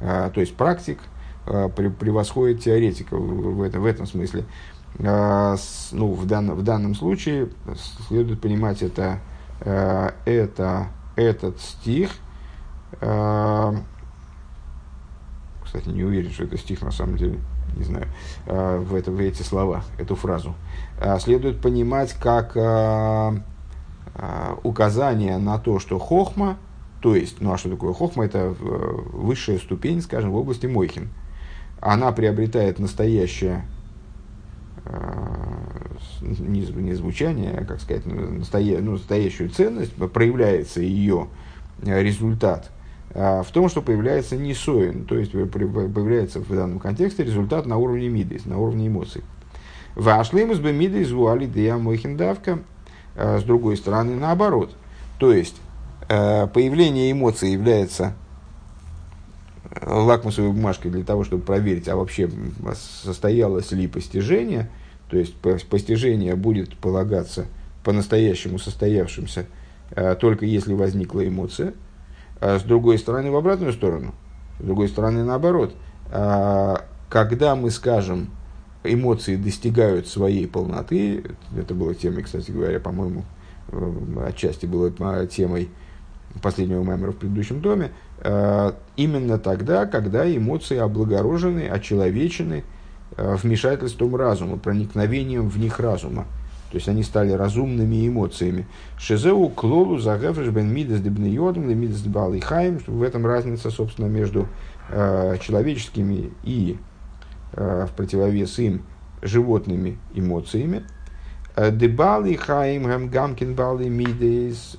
Э, 0.00 0.30
то 0.32 0.40
есть 0.40 0.54
практик 0.54 1.00
э, 1.46 1.68
превосходит 1.68 2.62
теоретика 2.62 3.16
в 3.16 3.62
этом, 3.62 3.82
в 3.82 3.86
этом 3.86 4.06
смысле. 4.06 4.44
Ну, 4.96 6.12
в, 6.12 6.26
данном, 6.26 6.56
в 6.56 6.62
данном 6.62 6.94
случае 6.94 7.48
следует 8.06 8.40
понимать 8.40 8.80
это, 8.80 9.18
это, 9.60 10.86
этот 11.16 11.60
стих. 11.60 12.10
Кстати, 15.74 15.88
не 15.88 16.04
уверен, 16.04 16.30
что 16.30 16.44
это 16.44 16.56
стих 16.56 16.82
на 16.82 16.92
самом 16.92 17.16
деле, 17.16 17.40
не 17.76 17.82
знаю, 17.82 18.06
а, 18.46 18.78
в, 18.78 18.94
это, 18.94 19.10
в 19.10 19.18
эти 19.18 19.42
слова, 19.42 19.82
эту 19.98 20.14
фразу, 20.14 20.54
а, 21.00 21.18
следует 21.18 21.60
понимать 21.60 22.12
как 22.12 22.52
а, 22.56 23.34
указание 24.62 25.38
на 25.38 25.58
то, 25.58 25.80
что 25.80 25.98
хохма, 25.98 26.58
то 27.00 27.16
есть, 27.16 27.40
ну 27.40 27.52
а 27.52 27.58
что 27.58 27.70
такое 27.70 27.92
хохма, 27.92 28.24
это 28.24 28.54
высшая 28.60 29.58
ступень, 29.58 30.00
скажем, 30.00 30.30
в 30.30 30.36
области 30.36 30.66
мойхин. 30.66 31.08
Она 31.80 32.12
приобретает 32.12 32.78
настоящее 32.78 33.64
не, 36.20 36.60
не 36.60 36.94
звучание, 36.94 37.58
а, 37.58 37.64
как 37.64 37.80
сказать, 37.80 38.04
настоя, 38.06 38.80
ну, 38.80 38.92
настоящую 38.92 39.50
ценность, 39.50 39.94
проявляется 40.12 40.80
ее 40.80 41.28
результат 41.82 42.70
а, 43.14 43.42
в 43.42 43.50
том, 43.50 43.68
что 43.68 43.82
появляется 43.82 44.36
несоин, 44.36 45.04
то 45.04 45.16
есть 45.16 45.32
появляется 45.32 46.40
в 46.40 46.48
данном 46.48 46.78
контексте 46.78 47.24
результат 47.24 47.66
на 47.66 47.76
уровне 47.76 48.08
мидис, 48.08 48.44
на 48.44 48.58
уровне 48.58 48.88
эмоций. 48.88 49.22
Вашлимус 49.94 50.58
бы 50.58 50.72
мидис 50.72 51.10
вуали 51.10 51.46
дея 51.46 51.76
мойхендавка, 51.76 52.58
с 53.14 53.44
другой 53.44 53.76
стороны, 53.76 54.16
наоборот. 54.16 54.74
То 55.20 55.32
есть, 55.32 55.54
появление 56.08 57.12
эмоций 57.12 57.52
является 57.52 58.14
лакмусовой 59.82 60.52
бумажкой 60.52 60.90
для 60.90 61.04
того, 61.04 61.24
чтобы 61.24 61.42
проверить, 61.42 61.88
а 61.88 61.96
вообще 61.96 62.30
состоялось 62.74 63.72
ли 63.72 63.86
постижение, 63.86 64.70
то 65.08 65.16
есть 65.16 65.34
постижение 65.36 66.34
будет 66.36 66.76
полагаться 66.76 67.46
по-настоящему 67.82 68.58
состоявшимся 68.58 69.46
только 70.20 70.46
если 70.46 70.72
возникла 70.72 71.26
эмоция– 71.26 71.74
а 72.44 72.58
с 72.58 72.62
другой 72.62 72.98
стороны, 72.98 73.30
в 73.30 73.36
обратную 73.36 73.72
сторону. 73.72 74.14
С 74.60 74.64
другой 74.64 74.88
стороны, 74.88 75.24
наоборот. 75.24 75.74
А, 76.10 76.84
когда 77.08 77.56
мы 77.56 77.70
скажем, 77.70 78.30
эмоции 78.82 79.36
достигают 79.36 80.08
своей 80.08 80.46
полноты, 80.46 81.24
это 81.56 81.74
было 81.74 81.94
темой, 81.94 82.22
кстати 82.22 82.50
говоря, 82.50 82.80
по-моему, 82.80 83.24
э, 83.68 84.26
отчасти 84.28 84.66
было 84.66 84.92
а, 85.00 85.26
темой 85.26 85.70
последнего 86.42 86.82
мемора 86.82 87.12
в 87.12 87.16
предыдущем 87.16 87.60
доме, 87.60 87.92
именно 88.96 89.38
тогда, 89.38 89.86
когда 89.86 90.24
эмоции 90.28 90.78
облагорожены, 90.78 91.68
очеловечены 91.68 92.64
вмешательством 93.16 94.16
разума, 94.16 94.56
проникновением 94.56 95.48
в 95.48 95.58
них 95.58 95.78
разума. 95.78 96.26
То 96.70 96.78
есть 96.78 96.88
они 96.88 97.04
стали 97.04 97.30
разумными 97.30 98.08
эмоциями. 98.08 98.66
Шезеу 98.98 99.48
клолу 99.48 99.98
загефреш 99.98 100.48
бен 100.48 100.74
мидес 100.74 101.00
дебны 101.00 101.26
йодом, 101.26 101.68
мидес 101.68 102.00
дебал 102.00 102.34
и 102.34 102.40
хайм. 102.40 102.80
В 102.84 103.02
этом 103.04 103.24
разница, 103.24 103.70
собственно, 103.70 104.06
между 104.06 104.48
э, 104.90 105.36
человеческими 105.40 106.32
и 106.42 106.76
э, 107.52 107.86
в 107.88 107.94
противовес 107.94 108.58
им 108.58 108.82
животными 109.22 109.98
эмоциями. 110.14 110.82
Э, 111.56 111.70
дебали 111.70 112.34
хаим 112.34 113.08
гамкин 113.08 113.54
бали 113.54 113.88
мидес, 113.88 114.76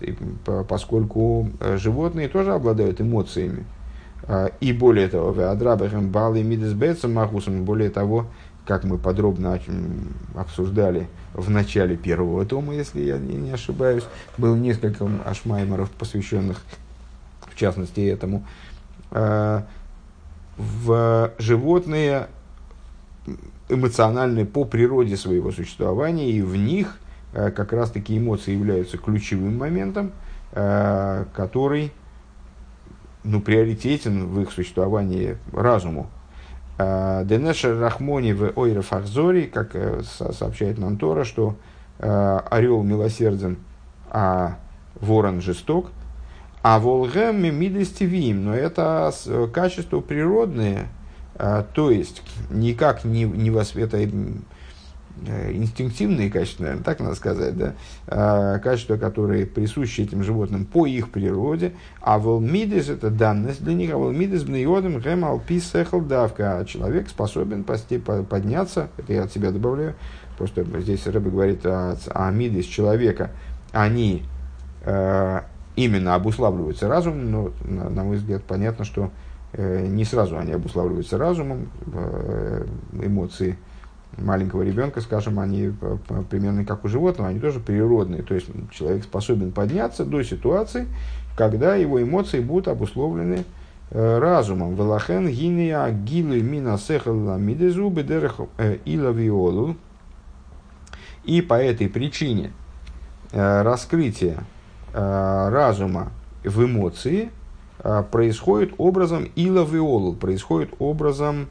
поскольку 0.68 1.50
э, 1.62 1.78
животные 1.78 2.28
тоже 2.28 2.54
обладают 2.54 3.00
эмоциями. 3.00 3.66
Э, 4.24 4.50
и 4.60 4.74
более 4.74 5.08
того, 5.08 5.32
в 5.32 5.40
адрабахам 5.40 6.10
бали 6.10 6.42
мидес 6.42 6.74
бецам 6.74 7.14
махусом, 7.14 7.64
более 7.64 7.90
того, 7.90 8.28
как 8.66 8.84
мы 8.84 8.98
подробно 8.98 9.58
обсуждали 10.36 11.08
в 11.34 11.50
начале 11.50 11.96
первого 11.96 12.46
тома, 12.46 12.74
если 12.74 13.02
я 13.02 13.18
не 13.20 13.52
ошибаюсь, 13.52 14.04
было 14.38 14.56
несколько 14.56 15.08
ашмаймеров, 15.24 15.92
посвященных, 15.92 16.62
в 17.42 17.56
частности, 17.56 18.02
этому. 18.02 18.46
А, 19.12 19.66
в 20.58 21.32
животные 21.38 22.28
эмоциональны 23.69 24.45
по 24.45 24.65
природе 24.65 25.17
своего 25.17 25.51
существования, 25.51 26.32
и 26.32 26.41
в 26.41 26.56
них 26.56 26.97
а, 27.34 27.51
как 27.51 27.73
раз-таки 27.73 28.17
эмоции 28.17 28.54
являются 28.54 28.97
ключевым 28.97 29.58
моментом, 29.58 30.12
а, 30.51 31.25
который 31.34 31.91
ну, 33.23 33.41
приоритетен 33.41 34.28
в 34.28 34.41
их 34.41 34.51
существовании 34.51 35.38
разуму. 35.51 36.10
Э, 36.78 37.23
Денеша 37.25 37.80
Рахмони 37.80 38.34
в 38.34 38.51
Ойре 38.56 38.82
Фахзори, 38.82 39.43
как 39.43 39.75
э, 39.75 40.01
сообщает 40.04 40.78
нам 40.78 40.97
Тора, 40.97 41.23
что 41.23 41.56
э, 41.99 42.39
орел 42.49 42.84
милосерден, 42.84 43.58
а 44.10 44.58
ворон 44.95 45.41
жесток, 45.41 45.91
а 46.62 46.80
волгем 46.80 47.41
мидестивим, 47.41 48.45
но 48.45 48.56
это 48.56 49.13
качества 49.54 50.01
природные, 50.01 50.88
то 51.38 51.91
есть 51.91 52.21
никак 52.50 53.04
не, 53.04 53.24
не 53.24 53.50
это 53.50 53.98
Э, 55.28 55.50
инстинктивные 55.54 56.30
качества, 56.30 56.63
наверное, 56.63 56.84
так 56.84 57.00
надо 57.00 57.15
сказать, 57.15 57.58
да, 57.58 57.74
а, 58.08 58.60
качества, 58.60 58.98
которые 58.98 59.45
присущи 59.45 60.02
этим 60.02 60.24
животным 60.24 60.65
по 60.65 60.86
их 60.86 61.10
природе, 61.10 61.71
а 62.02 62.19
волмидис 62.19 62.89
это 62.89 63.10
данность 63.10 63.63
для 63.63 63.74
них, 63.76 63.93
а 63.93 63.98
волмидис 63.98 64.43
бнеодом 64.43 65.00
гэм 65.00 65.24
алпис 65.24 65.71
давка, 65.71 66.58
а 66.58 66.65
человек 66.65 67.08
способен 67.08 67.63
подняться, 67.63 68.89
это 68.98 69.13
я 69.13 69.24
от 69.24 69.32
себя 69.32 69.52
добавляю, 69.52 69.95
просто 70.38 70.65
здесь 70.82 71.08
Рэбе 71.08 71.32
говорит 71.32 71.65
о, 71.65 71.95
о 72.10 72.32
мидис 72.32 72.65
человека, 72.65 73.32
они 73.71 74.24
э, 74.84 75.41
именно 75.78 76.15
обуславливаются 76.15 76.89
разумом, 76.89 77.32
но, 77.32 77.52
на, 77.63 78.04
мой 78.04 78.17
взгляд, 78.17 78.43
понятно, 78.43 78.84
что 78.84 79.12
не 79.58 80.06
сразу 80.06 80.38
они 80.38 80.52
обуславливаются 80.52 81.18
разумом, 81.18 81.70
э, 81.94 82.65
эмоции, 83.02 83.58
маленького 84.18 84.62
ребенка, 84.62 85.02
скажем, 85.02 85.39
они 85.39 85.74
примерно 86.30 86.65
как 86.65 86.86
у 86.86 86.88
животного, 86.88 87.30
они 87.30 87.39
тоже 87.39 87.60
природные. 87.60 88.22
То 88.22 88.36
есть 88.36 88.48
человек 88.72 89.04
способен 89.04 89.52
подняться 89.52 90.06
до 90.06 90.24
ситуации, 90.24 90.88
когда 91.36 91.76
его 91.76 92.02
эмоции 92.02 92.39
будут 92.39 92.68
обусловлены 92.68 93.46
э, 93.91 94.18
разумом. 94.20 94.76
Велахен 94.76 95.28
гиния 95.28 95.89
гилы 95.89 96.41
мина 96.41 96.78
сехала 96.78 97.38
мидезу 97.38 97.89
бедерех 97.89 98.39
э, 98.58 98.78
ила 98.86 99.76
И 101.24 101.41
по 101.41 101.56
этой 101.56 101.89
причине 101.89 102.52
э, 103.32 103.62
раскрытие 103.62 104.38
разума 104.94 106.13
в 106.46 106.63
эмоции 106.63 107.30
происходит 108.12 108.74
образом 108.78 109.28
ила 109.36 109.65
происходит 110.13 110.74
образом 110.80 111.48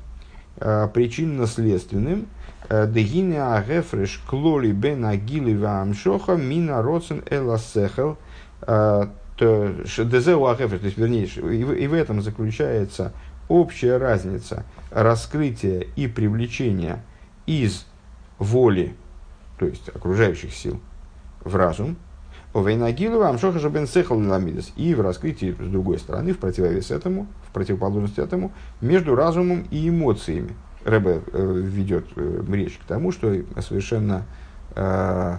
причинно-следственным, 0.59 2.27
Э, 2.69 2.87
Дегине 2.87 3.43
агефреш 3.43 4.23
клоли 4.27 4.73
бен 4.73 5.05
агили 5.05 5.55
вамшоха 5.55 6.37
мина 6.37 6.83
роцен 6.83 7.23
эласехел. 7.31 8.17
Э, 8.63 9.07
Дезеу 9.39 10.47
агефреш, 10.47 10.81
то 10.81 10.87
есть, 10.87 10.97
вернее, 10.97 11.27
и 11.27 11.87
в 11.89 11.93
этом 11.93 12.23
заключается 12.23 13.13
общая 13.49 13.97
разница 13.97 14.65
раскрытия 14.91 15.81
и 15.97 16.07
привлечения 16.07 17.05
из 17.45 17.85
воли, 18.39 18.95
то 19.59 19.67
есть 19.67 19.89
окружающих 19.89 20.55
сил, 20.55 20.81
в 21.41 21.57
разум, 21.57 21.97
Овейнагилу 22.55 23.21
Амшоха 23.23 23.59
Жабен 23.59 23.87
Сехал 23.89 24.17
Ламидас. 24.17 24.73
И 24.77 24.95
в 24.95 25.01
раскрытии, 25.01 25.57
с 25.59 25.69
другой 25.69 25.99
стороны, 25.99 26.33
в 26.33 26.39
противовес 26.39 26.93
этому, 26.93 27.27
в 27.49 27.53
противоположность 27.53 28.19
этому, 28.19 28.53
между 28.81 29.17
разумом 29.17 29.67
и 29.73 29.89
эмоциями. 29.89 30.55
Рэбе 30.85 31.23
э, 31.33 31.61
ведет 31.65 32.07
э, 32.15 32.45
речь 32.53 32.79
к 32.79 32.85
тому, 32.85 33.11
что 33.11 33.35
совершенно 33.61 34.25
э, 34.77 35.39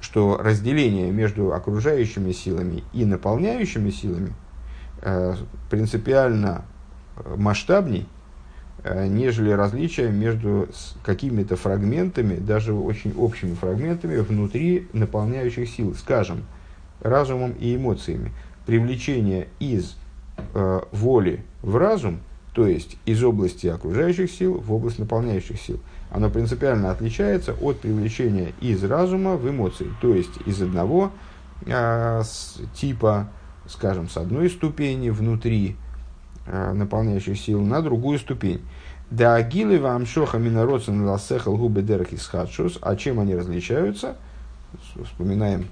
что 0.00 0.36
разделение 0.38 1.12
между 1.12 1.54
окружающими 1.54 2.32
силами 2.32 2.82
и 2.92 3.04
наполняющими 3.04 3.90
силами 3.90 4.34
принципиально 5.70 6.64
масштабней, 7.36 8.08
нежели 8.84 9.50
различия 9.50 10.10
между 10.10 10.68
какими-то 11.02 11.56
фрагментами, 11.56 12.36
даже 12.36 12.74
очень 12.74 13.14
общими 13.16 13.54
фрагментами 13.54 14.16
внутри 14.16 14.88
наполняющих 14.92 15.68
сил, 15.68 15.94
скажем, 15.94 16.44
разумом 17.00 17.52
и 17.52 17.76
эмоциями. 17.76 18.32
Привлечение 18.66 19.48
из 19.58 19.96
э, 20.54 20.80
воли 20.92 21.44
в 21.62 21.76
разум– 21.76 22.20
то 22.54 22.68
есть 22.68 22.96
из 23.04 23.22
области 23.22 23.66
окружающих 23.66 24.30
сил 24.30 24.54
в 24.54 24.72
область 24.72 25.00
наполняющих 25.00 25.60
сил. 25.60 25.80
Оно 26.10 26.30
принципиально 26.30 26.92
отличается 26.92 27.52
от 27.52 27.80
привлечения 27.80 28.52
из 28.60 28.82
разума 28.84 29.36
в 29.36 29.50
эмоции, 29.50 29.88
то 30.00 30.14
есть 30.14 30.30
из 30.46 30.62
одного 30.62 31.10
э, 31.66 32.22
с, 32.22 32.60
типа, 32.74 33.28
скажем, 33.66 34.08
с 34.08 34.16
одной 34.16 34.48
ступени 34.48 35.10
внутри 35.10 35.70
э, 35.70 35.83
наполняющих 36.46 37.38
сил 37.38 37.60
на 37.60 37.80
другую 37.80 38.18
ступень. 38.18 38.60
Да 39.10 39.34
агилы 39.34 39.78
вам 39.78 40.06
шоха 40.06 40.38
минороцен 40.38 41.04
ласехал 41.06 41.56
губы 41.56 41.84
А 42.80 42.96
чем 42.96 43.20
они 43.20 43.34
различаются? 43.34 44.16
Вспоминаем 45.04 45.66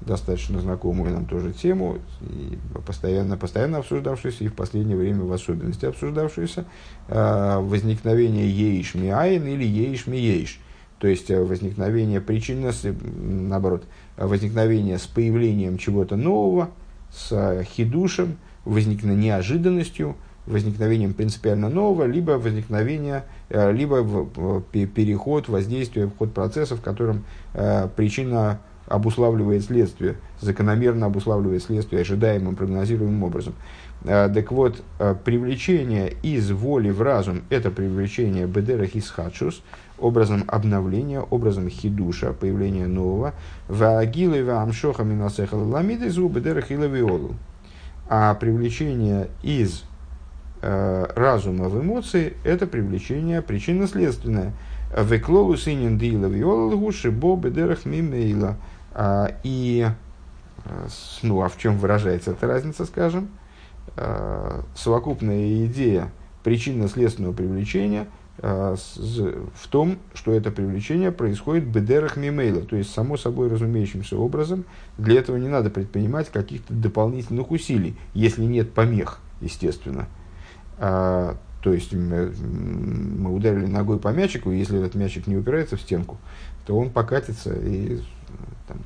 достаточно 0.00 0.60
знакомую 0.60 1.12
нам 1.12 1.26
тоже 1.26 1.52
тему, 1.52 1.98
и 2.20 2.58
постоянно, 2.86 3.36
постоянно 3.36 3.78
обсуждавшуюся, 3.78 4.44
и 4.44 4.48
в 4.48 4.54
последнее 4.54 4.96
время 4.96 5.24
в 5.24 5.32
особенности 5.32 5.86
обсуждавшуюся, 5.86 6.64
э, 7.08 7.58
возникновение 7.58 8.48
ейш 8.48 8.94
миаин 8.94 9.46
или 9.46 9.64
ейш 9.64 10.06
миейш. 10.06 10.60
То 10.98 11.08
есть 11.08 11.30
э, 11.30 11.42
возникновение 11.42 12.20
причины, 12.20 12.72
наоборот, 12.92 13.84
возникновение 14.16 14.98
с 14.98 15.06
появлением 15.06 15.78
чего-то 15.78 16.16
нового, 16.16 16.70
с 17.12 17.64
хидушем, 17.64 18.36
возникновением 18.66 19.20
неожиданностью, 19.20 20.16
возникновением 20.46 21.14
принципиально 21.14 21.68
нового, 21.70 22.04
либо 22.04 22.32
возникновение, 22.32 23.24
э, 23.48 23.72
либо 23.72 24.04
переход, 24.72 25.48
воздействие, 25.48 26.08
вход 26.08 26.34
процесса, 26.34 26.76
в 26.76 26.82
котором 26.82 27.24
причина 27.96 28.60
обуславливает 28.86 29.64
следствие, 29.64 30.16
закономерно 30.40 31.06
обуславливает 31.06 31.62
следствие 31.62 32.02
ожидаемым, 32.02 32.54
прогнозируемым 32.54 33.24
образом. 33.24 33.54
А, 34.04 34.28
так 34.28 34.52
вот, 34.52 34.82
привлечение 35.24 36.12
из 36.22 36.50
воли 36.52 36.90
в 36.90 37.02
разум– 37.02 37.42
это 37.50 37.70
привлечение 37.70 38.46
бедера 38.46 38.86
хисхадшус, 38.86 39.62
образом 39.98 40.44
обновления, 40.46 41.20
образом 41.20 41.68
хидуша, 41.68 42.32
появления 42.32 42.86
нового. 42.86 43.34
Ваагилы 43.68 44.44
ваамшоха 44.44 45.02
минасехал 45.04 45.66
ламиды 45.68 46.10
зу 46.10 46.28
бедера 46.28 46.60
хилавиолу. 46.60 47.34
А 48.08 48.34
привлечение 48.34 49.28
из 49.42 49.84
э, 50.62 51.06
разума 51.16 51.68
в 51.68 51.80
эмоции– 51.80 52.36
это 52.44 52.66
привлечение 52.66 53.42
причинно-следственное. 53.42 54.52
Веклолу 54.96 55.56
синин 55.56 55.98
дила 55.98 56.26
виола 56.26 56.74
лгуши 56.74 57.10
бо 57.10 57.36
бедерах 57.36 57.84
мимейла– 57.84 58.56
а, 58.98 59.30
и, 59.42 59.86
э, 60.64 60.88
ну, 61.22 61.42
а 61.42 61.50
в 61.50 61.58
чем 61.58 61.76
выражается 61.76 62.30
эта 62.30 62.46
разница, 62.46 62.86
скажем? 62.86 63.28
А, 63.94 64.64
совокупная 64.74 65.66
идея 65.66 66.10
причинно-следственного 66.42 67.34
привлечения 67.34 68.06
в 68.38 69.68
том, 69.70 69.98
что 70.14 70.32
это 70.32 70.50
привлечение 70.50 71.10
происходит 71.10 71.64
бедерах 71.64 72.16
мимейла, 72.16 72.60
то 72.62 72.76
есть 72.76 72.92
само 72.92 73.16
собой 73.16 73.48
разумеющимся 73.48 74.16
образом. 74.16 74.64
Для 74.98 75.20
этого 75.20 75.36
не 75.36 75.48
надо 75.48 75.70
предпринимать 75.70 76.30
каких-то 76.30 76.74
дополнительных 76.74 77.50
усилий, 77.50 77.96
если 78.12 78.44
нет 78.44 78.72
помех, 78.72 79.20
естественно. 79.40 80.06
То 80.78 81.72
есть 81.72 81.92
мы 81.94 83.34
ударили 83.34 83.66
ногой 83.66 83.98
по 83.98 84.08
мячику, 84.08 84.50
и 84.50 84.58
если 84.58 84.78
этот 84.78 84.94
мячик 84.94 85.26
не 85.26 85.36
упирается 85.36 85.76
в 85.76 85.80
стенку, 85.80 86.18
то 86.66 86.78
он 86.78 86.90
покатится 86.90 87.54
и 87.54 88.00
там, 88.68 88.78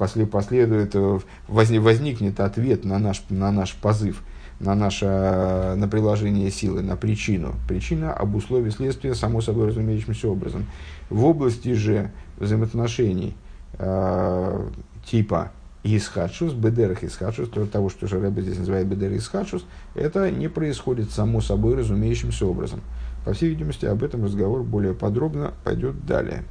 после, 0.00 0.26
последует, 0.26 0.94
э, 0.94 1.18
возникнет 1.48 2.40
ответ 2.40 2.84
на 2.84 2.98
наш, 2.98 3.22
на 3.28 3.52
наш 3.52 3.74
позыв, 3.74 4.22
на 4.60 4.74
наше 4.74 5.06
на 5.06 5.88
приложение 5.88 6.50
силы, 6.50 6.82
на 6.82 6.96
причину. 6.96 7.54
Причина 7.66 8.12
об 8.12 8.34
условии 8.36 8.70
следствия, 8.70 9.14
само 9.14 9.40
собой 9.40 9.68
разумеющимся 9.68 10.28
образом. 10.28 10.66
В 11.08 11.24
области 11.24 11.72
же 11.72 12.10
взаимоотношений 12.38 13.34
э, 13.78 14.68
типа 15.04 15.50
исхадшус, 15.82 16.52
бедерах 16.52 17.02
исхадшус, 17.02 17.48
того, 17.48 17.88
что 17.88 18.06
Рэбе 18.06 18.42
здесь 18.42 18.58
называет 18.58 18.86
бедер 18.86 19.16
исхадшус, 19.16 19.64
это 19.94 20.30
не 20.30 20.48
происходит 20.48 21.10
само 21.10 21.40
собой 21.40 21.76
разумеющимся 21.76 22.46
образом. 22.46 22.80
По 23.24 23.32
всей 23.32 23.50
видимости, 23.50 23.86
об 23.86 24.02
этом 24.02 24.24
разговор 24.24 24.62
более 24.62 24.94
подробно 24.94 25.52
пойдет 25.64 26.04
далее. 26.06 26.44